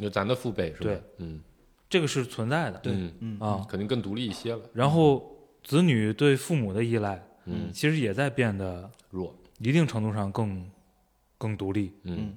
[0.00, 0.84] 就咱的父辈是吧？
[0.84, 1.40] 对，嗯，
[1.88, 2.78] 这个是存在的。
[2.78, 10.70] 对嗯嗯啊，肯定更独立一些了，然后子女对父母的依赖，嗯，其实也在变得弱，一定程度上更
[11.38, 11.92] 更独立。
[12.04, 12.34] 嗯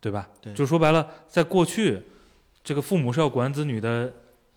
[0.00, 0.28] 对吧？
[0.40, 2.02] 对就说白了，在过去，
[2.64, 4.12] 这个父母是要管子女的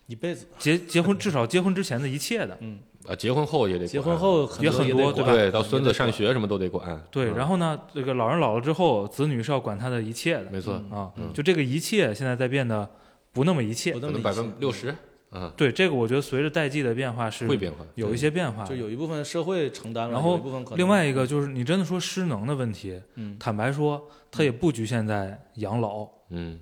[0.07, 2.57] 一辈子，结结婚，至少结婚之前的一切的。
[2.61, 11.11] 嗯，啊，结婚后也得管结婚后很也很多对吧对，到孙子上学什么都得管，对，嗯然后呢，这个老人老了之后，子女是要管他的一切的没错，啊。
[11.17, 12.89] 嗯就这个一切，现在在变得
[13.31, 13.99] 不那么一切不。
[13.99, 14.95] 那可能百分之六十
[15.29, 18.63] 啊对，这个我觉得随着代际的变化是会变化，有一些变化。
[18.63, 26.59] 就有一部分社会承担了，然后一部分可能另外一个就是你真的说失能的问题，嗯坦白说，它也不局限在养老，嗯，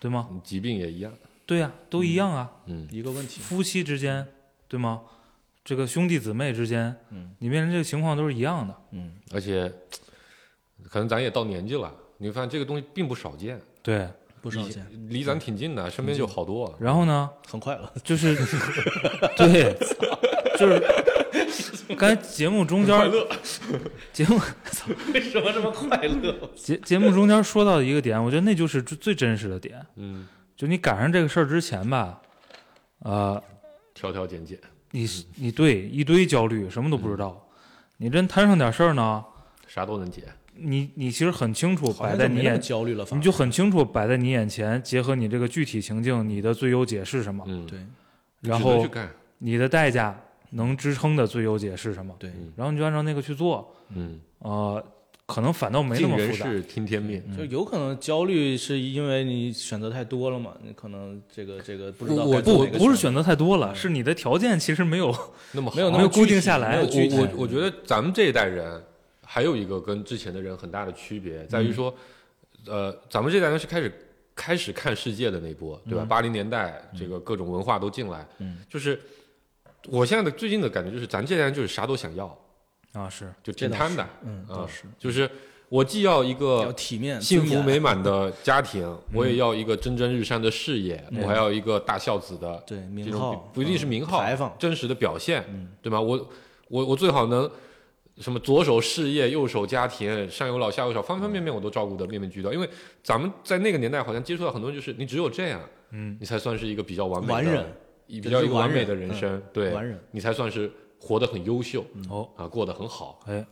[0.00, 0.28] 对吗？
[0.42, 1.12] 疾病也一样，
[1.44, 2.50] 对呀、都一样啊。
[2.66, 4.26] 嗯一个问题，夫妻之间，
[4.66, 5.02] 对吗？
[5.64, 8.76] 这个兄弟姊妹之间，嗯你面临这个情况都是一样的。
[8.92, 9.72] 嗯而且
[10.90, 14.06] 可能咱也到年纪了，你会发现这个东西并不少见，对，
[14.42, 16.76] 不少见，离咱挺近的，身边就好多。
[16.78, 18.36] 然后呢，很快乐，就是
[19.38, 19.74] 对，
[20.58, 20.78] 就是
[21.96, 23.12] 刚才节目中间
[24.12, 24.38] 节目
[25.14, 26.48] 为什么这么快乐？
[26.54, 29.84] 节节目中间说到的一个点，我觉得那就是最最真实的点。
[29.96, 32.20] 嗯，就你赶上这个事儿之前吧，
[32.98, 33.42] 呃，
[33.94, 34.58] 挑挑拣拣，
[34.94, 37.48] 你你对一堆焦虑，什么都不知道。
[37.96, 39.24] 你真摊上点事儿呢，
[39.66, 40.22] 啥都能解。
[40.56, 47.78] 你你其实很清楚摆在你眼焦虑了，你就很清楚摆在你眼前，结合你这个具体情境，你的最优解是什么，嗯，对。
[48.40, 48.86] 然后。
[49.38, 50.18] 你的代价
[50.50, 54.82] 能支撑的最优解是什么，对，嗯然后你就按照那个去做，嗯，呃，
[55.26, 56.46] 可能反倒没那么复杂。
[56.46, 57.22] 是听天命。
[57.36, 63.24] 就有可能焦虑是因为你选择太多了嘛，你可能这个这个不知道我不不是选择。
[63.24, 65.06] 太多了，是你的条件其实没有
[65.52, 65.76] 那么好。
[65.76, 66.78] 没有那么没有固定下来。
[66.82, 68.84] 我我我觉得咱们这一代人
[69.22, 71.94] 还有一个跟之前的人很大的区别，在于说，
[72.66, 73.90] 呃，咱们这代人是开始
[74.34, 76.04] 开始看世界的那一波，对吧？
[76.04, 79.00] 八零年代这个各种文化都进来，嗯，就是
[79.88, 82.38] 我现在的最近的感觉就是，咱这代人就是啥都想要，
[82.94, 85.28] 啊，是就挺贪的，嗯，啊是就是
[85.68, 94.24] 我既要一个体面、幸福美满的家庭，我也要一个蒸蒸日上的事业，我还要一个大孝子的对这种名号不一定是名号，
[94.58, 95.44] 真实的表现，
[95.82, 96.00] 对吧？
[96.00, 96.28] 我
[96.68, 97.50] 我我最好能
[98.18, 102.52] 什么左手事业，右手家庭，上有老下有小，方方面面我都照顾得面面俱到。
[102.52, 102.68] 因为
[103.02, 107.66] 咱们在那个年代好像接触到很多人，就是你只有这样，嗯，你才算是一个比较完美的完人，
[108.06, 110.00] 比较一个完美的人生，对完。
[110.12, 110.70] 你才算是
[111.00, 113.20] 活得很优秀哦，啊，过得很好。
[113.26, 113.44] 哎，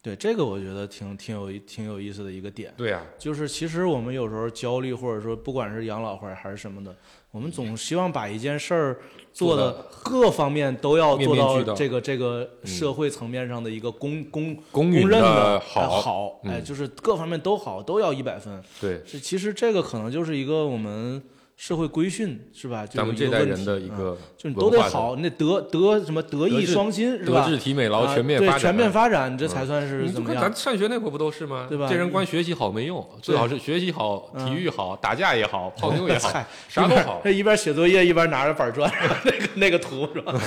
[0.00, 6.96] 对这个我觉得挺挺有挺有意思的一个点，对啊，就是其实我们有时候焦虑，或者说不管是养老或者还是什么的，
[7.30, 9.00] 我们总希望把一件事儿
[9.32, 11.74] 做的各方面都要做到到。
[11.74, 16.40] 这个这个社会层面上的一个公公公公认的好。
[16.44, 16.64] 哎，嗯。
[16.64, 18.62] 就是各方面都好，都要一百分。
[18.80, 21.22] 对，是其实这个可能就是一个我们
[21.60, 22.86] 社会规训，是吧？
[22.86, 27.50] 就咱们这代人的一嗯个就你都得好，你得德德什么德艺双馨是吧德？
[27.50, 30.54] 智体美劳啊全面发展，对全面发展，这才算是怎么样咱？
[30.54, 31.66] 上学那会儿不都是吗？
[31.68, 37.20] 对吧这人光学习好没用，最好是学习好、嗯体育好、打架也好、泡妞也好嗨，啥都好。
[37.24, 38.88] 这一边写作业一边拿着板砖，
[39.26, 40.40] 那个那个图是吧？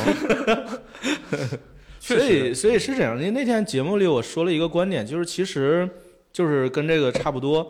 [2.00, 5.90] 确 所以，所以是这样，因为那天节目里我说了一个观点，就是其实
[6.32, 7.70] 就是跟这个差不多。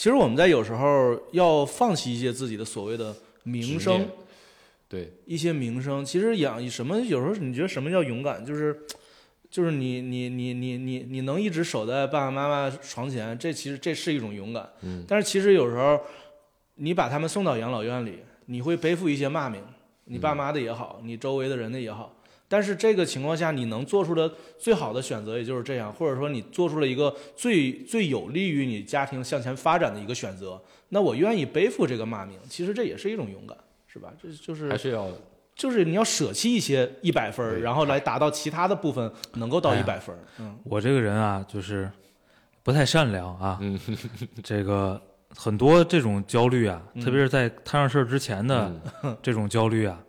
[0.00, 4.08] 其实我们在有时候要放弃一些自己的所谓的名声，
[4.88, 6.02] 对，一些名声。
[6.02, 8.42] 其实养什么，有时候你觉得什么叫勇敢？
[8.42, 8.74] 就是
[9.50, 14.66] 就是你你你你你你能一直守在爸爸妈妈床前，这其实这是一种勇敢。
[14.80, 16.00] 嗯，但是其实有时候
[16.76, 19.62] 你把他们送到养老院里，你会背负一些骂名，
[20.06, 22.16] 你爸妈的也好，你周围的人的也好。
[22.52, 24.28] 但是这个情况下，你能做出的
[24.58, 34.12] 最好的选择也就是这样，或者说你做出了一个最最有利于你家庭向前发展的一个选择，那我愿意背负这个骂名，其实这也是一种勇敢，是吧？
[34.20, 35.06] 这就是还是要
[35.54, 40.18] 就是你要舍弃一些一百分然后来达到其他的部分能够到一百分儿。
[40.40, 41.88] 嗯，我这个人啊，就是
[42.64, 43.58] 不太善良啊。
[43.60, 43.78] 嗯，
[44.42, 45.00] 这个
[45.36, 48.72] 很多这种焦虑啊，嗯特别是在摊上事儿之前的
[49.04, 50.02] 嗯这种焦虑啊，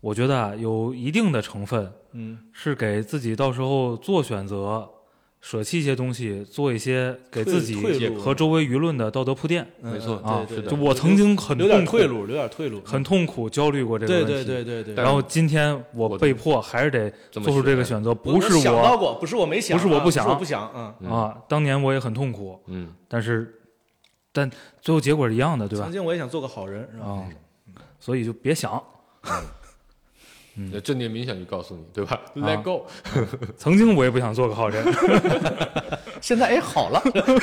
[0.00, 4.88] 我觉得啊，有一定的成分嗯，是给自己到时候做选择、
[5.40, 10.46] 舍弃一些东西，做一些给自己和周围舆论的道德铺垫嗯没错嗯啊。
[10.68, 14.32] 就我曾经很痛苦退，路，留点退路，很痛苦、焦虑过这个对问题。
[14.32, 14.94] 对对对对。
[14.94, 23.60] 对然后今天我我被迫还是得做出这个选选择，不是我想到过，不是我没想啊，不是我不想我不想，嗯，嗯啊，当年我也很痛苦，嗯，但是
[24.32, 25.92] 但最后结果是一样的，对吧曾？
[25.92, 27.06] 经我也想做个好人，是吧？
[27.06, 27.28] 啊，
[27.98, 28.82] 所以就别想。
[30.72, 32.20] 那正念冥想就告诉你，对吧？
[32.34, 32.86] 啊？Let go，
[33.56, 34.82] 曾经我也不想做个好人，
[36.20, 37.00] 现在哎好了，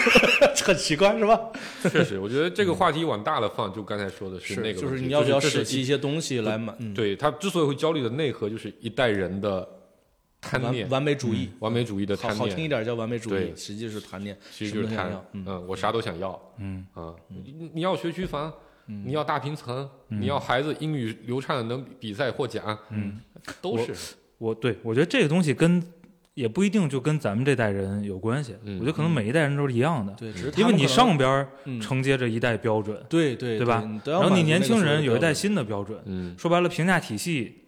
[0.64, 1.40] 很奇怪是吧？
[1.84, 6.76] 确实，我觉得这个话题往大了放，就刚才说的是那个就是你要不要舍弃一些东西来满？
[6.80, 9.68] 嗯，对他之所以会焦虑的内核，就是一代人的
[10.42, 10.84] 贪念。
[10.86, 16.86] 完、完美主义，完美主义的贪念，好听一点叫完美主义，实际是贪念，其实就是贪嗯，我啥都想要，嗯。
[16.94, 18.52] 啊，你你要学区房，
[18.88, 19.04] 嗯。
[19.06, 23.20] 你要大平层，你要孩子英语流畅能比赛获奖，嗯，
[23.62, 24.16] 都是。
[24.38, 25.82] 我对我觉得这个东西跟
[26.34, 31.48] 也不一定就跟咱们这代人有关系，嗯我觉得可能每一代人都是一样的，对，只是因为你上边
[31.80, 33.88] 承接着一代标准，对对对吧？
[34.06, 36.36] 然后你年轻人有一代新的标准，嗯。
[36.38, 37.64] 说白了，评价体系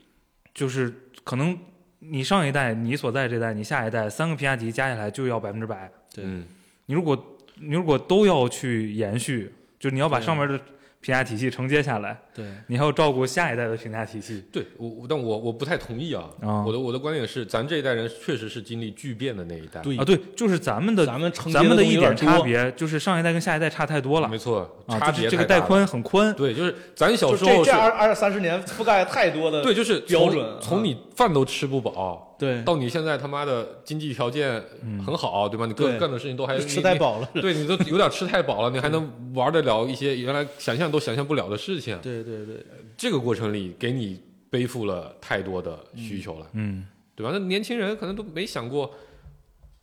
[0.53, 0.93] 就是
[1.23, 1.57] 可能
[1.99, 5.89] 你上一代、你所在这代、你下一代三个评价体系加起来就要百分之百。
[6.13, 6.23] 对。
[6.25, 6.45] 嗯
[6.87, 10.59] 你如果你如果都要去延续，就你要把上面的
[11.05, 12.45] 评价体系承接下来，对。
[12.67, 14.43] 你还要照顾下一代的评价体系。
[14.51, 16.63] 对我我但我我不太同意啊，啊。
[16.65, 19.97] 我的我的观点是，咱这一代人确实是经历巨变的那一代，对。
[19.97, 24.27] 啊，对，就是咱们的咱们咱们的一点差别，就是上一代跟下一代差太多了。
[24.27, 26.33] 没错，啊，差就是这个带宽很宽。
[26.35, 30.57] 对，就是咱小时候这这二二三十年覆盖太多的，对，就是从标准啊。
[30.61, 34.61] 从你饭都吃不饱，对，到你现在他妈的经济条件
[35.05, 35.65] 很好，对吧？
[35.65, 41.97] 你各干的事情都还吃太，饱了，对你都有点吃太饱了，你还能玩得了一些原来想象都想象不了的事情。
[42.01, 42.65] 对对对，
[42.97, 44.19] 这个过程里给你
[44.49, 47.29] 背负了太多的需求了，嗯，对吧？
[47.31, 48.91] 那年轻人可能都没想过，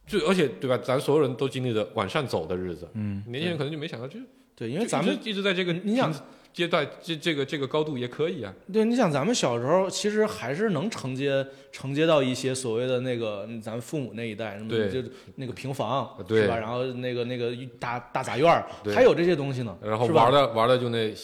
[0.06, 0.76] 就而且对吧？
[0.78, 4.18] 咱所有人都经历着往上走的日子，嗯，年轻人可能就没想到，就
[4.56, 6.20] 对，因为咱们一直在这个你想平
[6.52, 15.02] 阶段这这个这个高度也可以啊，对，你想咱们小时候其实还是能承接承接到一些所谓的那个嗯咱们父母那一代，什么对就
[15.36, 16.58] 那个平房对是吧？
[16.58, 21.14] 然后那个那个大大杂院对还有这些东西呢，然后玩的玩的就那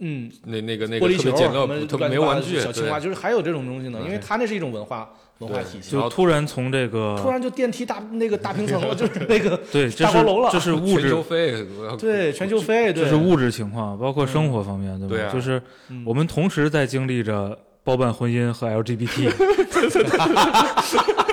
[0.00, 5.92] 嗯，那那个那玻璃球个特别简什么陋，特别没玩具，小青蛙，就是还有这种东西呢，因为它那是一种文化文化体系。
[5.92, 11.66] 就突然从这个突然就电梯大那个大平层了， 就是那个对，这是大高楼了这是物全球质，飞，
[11.98, 15.14] 对全球飞，对，这是物质情况，包括生活方面，对吧？
[15.14, 19.30] 对啊就是嗯我们同时在经历着包办婚姻和 LGBT，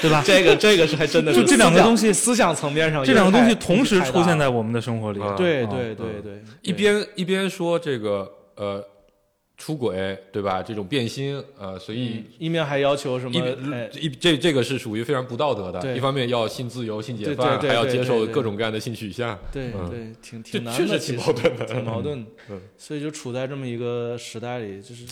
[0.00, 0.22] 对吧？
[0.24, 4.36] 这个这个是还真的是就这两个东西思想层面上这两个东西同时出现。
[4.36, 8.84] 在我们的生活里，对对对对，一边一边说这个呃
[9.56, 10.62] 出轨，对吧？
[10.62, 13.34] 这种变心，呃，所以嗯一面还要求什么
[13.98, 15.80] 一这这个是属于非常不道德的。
[15.80, 21.64] 对一方面要性自由、性解放，还要接受各种各样的性取向，对嗯对，挺挺难的，确实挺矛盾的。
[21.64, 25.06] 挺矛盾的嗯，所以就处在这么一个时代里，就是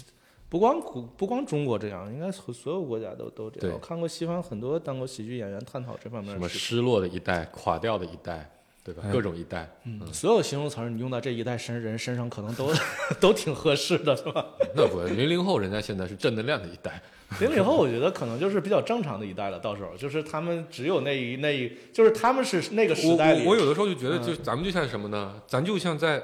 [0.49, 3.73] 不光古不光中国这样，应该所所有国家都都这样。
[3.75, 6.49] 我看过西方很多当过喜剧演员探讨这方面什么。
[6.49, 8.49] 失落的一代、垮掉的一代，
[8.85, 9.03] 对吧？
[9.05, 12.71] 哎各种一代，嗯，所有形容词儿你用到这一代身人身上，可能都
[13.21, 14.47] 都挺合适的，是吧？
[14.77, 17.03] 那不零零后，人家现在是正能量的一代。
[17.41, 25.43] 零零后我觉得可能就是比较正常的一代了，到时候就是他们只有那一那一，就是他们是那个时代里，我我有的时候就觉得，嗯就咱们就像什么呢？
[25.49, 26.23] 咱就像在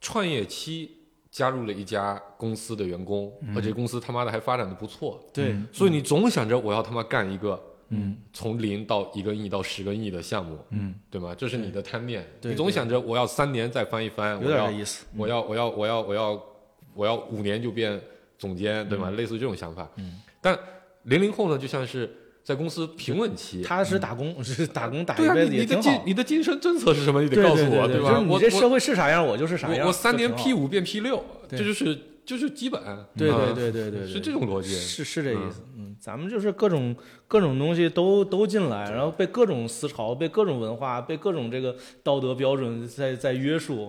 [0.00, 0.99] 创业期
[1.30, 5.52] 加入了一家公司的员工，而且公司他妈的还发展的不错，对。
[5.52, 5.68] 嗯。
[5.72, 8.16] 所以你总想着我要他妈干一个嗯。
[8.32, 10.94] 从零到一个亿到十个亿的项目，嗯。
[11.10, 11.34] 对吗？
[11.36, 15.06] 这是你的贪念，对你总想着我要三年再翻一番，有点意思。
[15.16, 16.42] 我要我要我要我要
[16.94, 18.00] 我要五年就变
[18.36, 19.10] 总监，对吗？
[19.10, 19.88] 类似于这种想法。
[19.96, 20.58] 嗯，但
[21.04, 22.12] 零零后呢，就像是
[22.42, 23.62] 在公司平稳期。
[23.62, 25.82] 踏实打工， 是打工打一辈你你的子也挺好。
[25.82, 27.22] 晋你的晋升政策是什么？
[27.22, 28.20] 你得告诉我，对对吧？
[28.20, 29.80] 我我这社会是啥样，我就是啥样。
[29.80, 30.52] 我我三年 P。
[30.52, 32.80] 五变 P 六，这就是就是基本。
[33.16, 34.74] 对对啊对对对，是这种逻辑。
[34.74, 35.62] 是是这意嗯思。
[35.78, 36.94] 嗯，咱们就是各种
[37.28, 43.88] 各种东西都都进来，然后被各种思潮、被各种文化、被各种这个道德标准在在约束。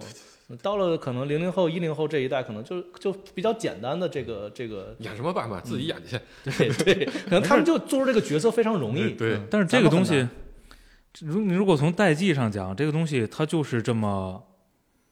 [0.57, 6.19] 到了可能零零后、一零后这一代，可能就就比较简单的这个这个，演什么爸爸自己演去。
[6.57, 9.11] 对对，可能他们就做出这个角色非常容易。
[9.11, 10.27] 对，但是这个东西，
[11.21, 14.41] 如你如果从代际上讲，这个东西它就是这么，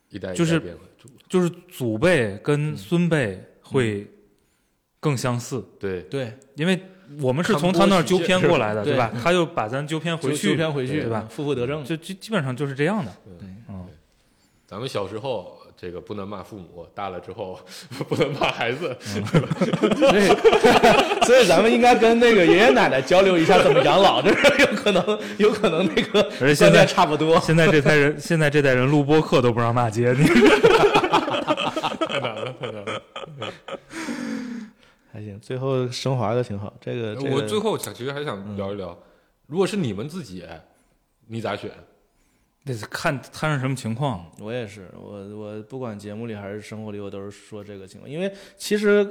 [0.10, 0.76] 一代一代就是变
[1.28, 4.08] 就是祖辈跟孙辈会
[5.00, 6.80] 更相似，对对，因为
[7.22, 9.12] 我们是从他那儿纠偏过来的，对对吧？
[9.22, 11.28] 他又把咱纠偏回去，纠偏回去，对吧？
[11.30, 11.84] 负负得正。
[11.84, 13.12] 就基基本上就是这样的。
[13.40, 13.88] 对嗯，
[14.70, 17.60] 咱们小时候这个不能骂父母，大了之后
[18.08, 18.96] 不能骂孩子。
[19.02, 20.28] 所以，
[21.26, 27.40] 所以咱们应该跟那个爷爷奶奶交流一下怎么养老，这是有可能，有可能那个而且现在差不多。
[27.40, 33.02] 现在这代人，现在这代人录播课都不让骂街，你太难了，太难了。
[35.12, 36.72] 还行，最后升华的挺好。
[36.80, 38.96] 这个，这个我最后想，其实还想聊一聊，
[39.48, 40.46] 如果是你们自己，
[41.26, 41.72] 你咋选？
[42.90, 44.26] 看摊上什么情况。
[44.40, 49.08] 我也是，我我不管节目里还是生活里，我都是说这个情况，因为其实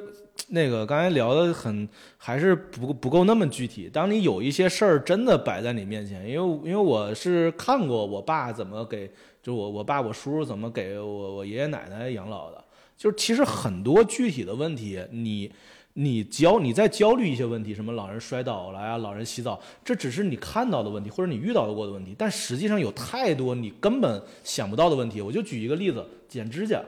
[0.48, 3.88] 那个刚才聊的很还是不不够那么具体。
[3.88, 9.10] 当你有一些事儿真的摆在你面前，因为因为我是看过我爸怎么给，
[9.42, 12.64] 就我我爸我叔叔怎么给我我爷爷奶奶养老的，
[12.96, 15.52] 就是其实很多具体的问题，你。
[15.94, 25.20] 你焦你在焦虑一些问题，什么老人摔倒了呀，老人洗澡，这只是你看到的问题，或者你遇到过的问题，但实际上有太多你根本想不到的问题。
[25.20, 26.80] 我就举一个例子，剪指甲。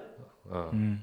[0.53, 1.01] 嗯嗯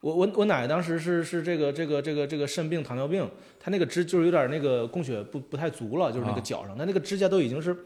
[0.00, 3.28] 我我我奶奶当时是是这个这个这个这个肾病糖尿病，
[3.60, 7.76] 她那个指就是有点那个供血不不太足了，就是那个啊脚上，她那个指甲都已经是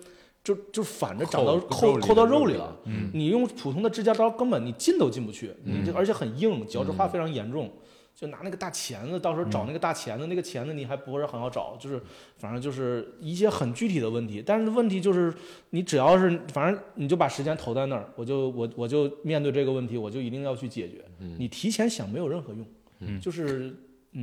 [0.44, 2.77] 就就反着长到扣扣扣到肉里了
[3.12, 7.69] 你用普通的指甲刀根本你进都进不去，你这嗯而且很硬，角质化非常严重。
[8.16, 12.01] 就拿那个大钳子，到时候找那个大钳子，那个钳子你还不是很好找，就是
[12.39, 14.43] 反正就是一些很具体的问题。
[14.45, 15.35] 但是问题就是，
[15.70, 21.05] 你只要是反正你就把时间投在那儿，我就我我就面对这个问题，我就一定要去解决。
[21.39, 22.65] 你提前想没有任何用，
[23.01, 23.74] 嗯就是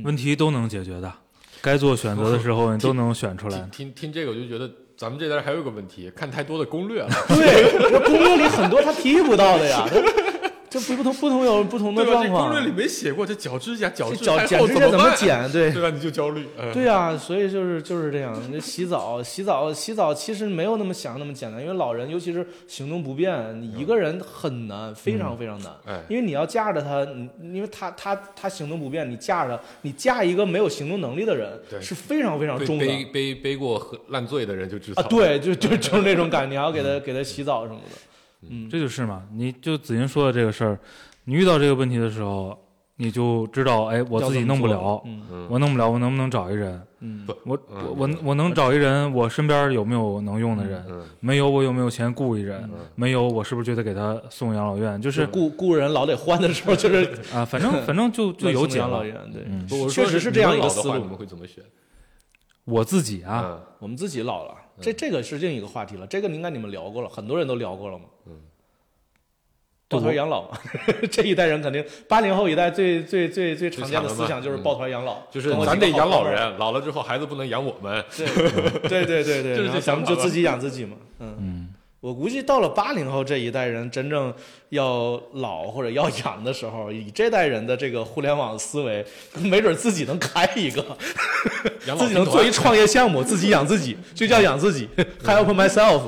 [0.04, 1.12] 问题都能解决的，
[1.60, 3.92] 该做选择的时候你都能选出来听。
[3.92, 9.86] 听听这个，我就觉得咱们这边还有一个问题，看太多的攻略了，对，这攻略里很多他提不到的呀，
[10.72, 12.02] 这这不同不同有不同的？
[12.04, 12.48] 状况。
[12.48, 15.14] 这攻略里没写过，这脚指甲、脚这趾脚剪太厚怎指甲怎么？
[15.14, 15.48] 剪？
[15.52, 15.90] 对，对吧？
[15.90, 16.46] 你就焦虑。
[16.58, 18.34] 嗯对呀、所以就是就是这样。
[18.50, 25.72] 那洗澡，洗澡，洗澡其实没有那么想那么简单，因为老人尤其是行动不便，你一个人很难，非常非常难。
[25.86, 27.04] 哎，因为你要架着他，
[27.40, 35.02] 你因为他他他行动不便，你架着他，你架一个没有行动能力的人是非常非常背重的背背背过喝烂醉的人就知道。
[35.02, 35.06] 啊。
[35.08, 37.96] 对，就就就是那种感觉，你还要给他给他洗澡什么的。
[38.48, 40.78] 嗯，这就是嘛，你就子银说的这个事儿，
[41.24, 42.58] 你遇到这个问题的时候，
[42.96, 45.02] 你就知道，哎，我自己弄不了，
[45.48, 46.80] 我弄不了，我能不能找一人？
[47.04, 50.84] 嗯不我嗯我我我能找一人，我身边有没有能用的人？
[50.88, 52.62] 嗯没有，我有没有钱雇一人？
[52.72, 55.00] 嗯没有，我是不是就得给他送养老院？
[55.02, 58.84] 就是雇雇人老得换的时候，就是啊， 反正反正就 就有解了。
[58.84, 59.16] 养老院。
[59.32, 61.62] 对，嗯确实是这样你们老的话，一个思路你们会怎么选？
[62.64, 66.06] 我自己啊，嗯我们自己老了，这这个是另一个话题了。
[66.06, 68.04] 这个应该你们聊过了，很多人都聊过了嘛。
[69.92, 70.58] 嗯，抱团养老嘛，
[71.10, 76.22] 这一代人肯定八零后一代最最最最常见的思想就是抱团养老，就是咱得养老。
[76.24, 78.02] 人，老了之后孩子不能养我们。
[78.16, 78.26] 对
[78.88, 80.96] 对对对 对，然后咱们就自己养自己嘛。
[81.18, 81.68] 嗯，嗯，
[82.00, 84.32] 我估计到了八零后这一代人真正
[84.70, 89.04] 要老或者要养的时候，以这代人的这个互联网思维，
[89.40, 90.84] 没准自己能开一个，
[91.98, 94.88] 自己能做一创业项目，自己养自己，就叫养自己
[95.24, 96.00] ，help myself，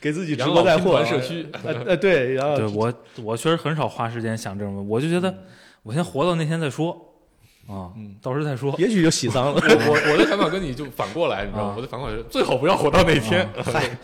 [0.00, 1.20] 给自己直播带货老拼团。
[1.20, 1.46] 社区。
[1.64, 2.92] 呃呃，对，然后对我
[3.22, 5.34] 我确实很少花时间想这种，我就觉得
[5.82, 6.92] 我先活到那天再说
[7.66, 8.74] 啊，嗯到时候再说。
[8.78, 9.52] 也许就喜丧了。
[9.52, 11.74] 我我我的想法跟你就反过来，你知道吗啊？
[11.76, 13.48] 我的反过来是最好不要活到那天。
[13.62, 13.98] 嗨，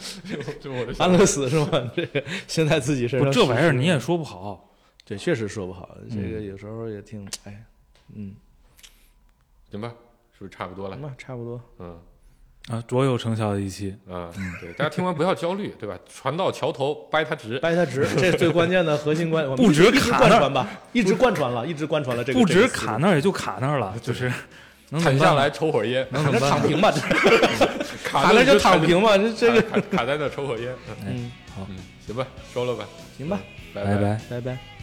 [0.60, 0.94] 这是我的。
[0.98, 1.90] 安乐死是吗？
[1.96, 4.70] 这个现在自己身，上这玩意儿你也说不好。
[5.06, 5.96] 对，确实说不好。
[6.10, 7.64] 这个嗯有时候也挺哎，
[8.14, 8.34] 嗯，
[9.70, 9.92] 行吧，
[10.32, 11.02] 是不是差不多了行？
[11.02, 11.60] 吧，差不多。
[11.78, 11.98] 嗯
[12.70, 15.94] 啊，卓有成效的一期，啊，对，大家听完不要焦虑，对吧？
[16.10, 17.58] 船到桥头掰它直。
[17.58, 19.44] 掰它直，这是最关键的核心关。
[19.44, 22.40] 我们不止一直卡那儿贯穿吧，一直贯穿了，一直贯穿了这个。
[22.40, 24.32] 不止卡那儿也就卡那儿了，就是
[24.88, 27.00] 能下来抽会儿烟，卡那儿躺平吧，这
[28.02, 29.60] 卡卡 那就躺平吧，这这个。
[29.60, 30.72] 卡卡在那抽会儿烟。
[31.06, 31.76] 嗯嗯，嗯，
[32.06, 32.86] 行吧，收了吧，
[33.18, 33.38] 行吧，
[33.74, 34.20] 拜拜拜。
[34.30, 34.73] 拜拜。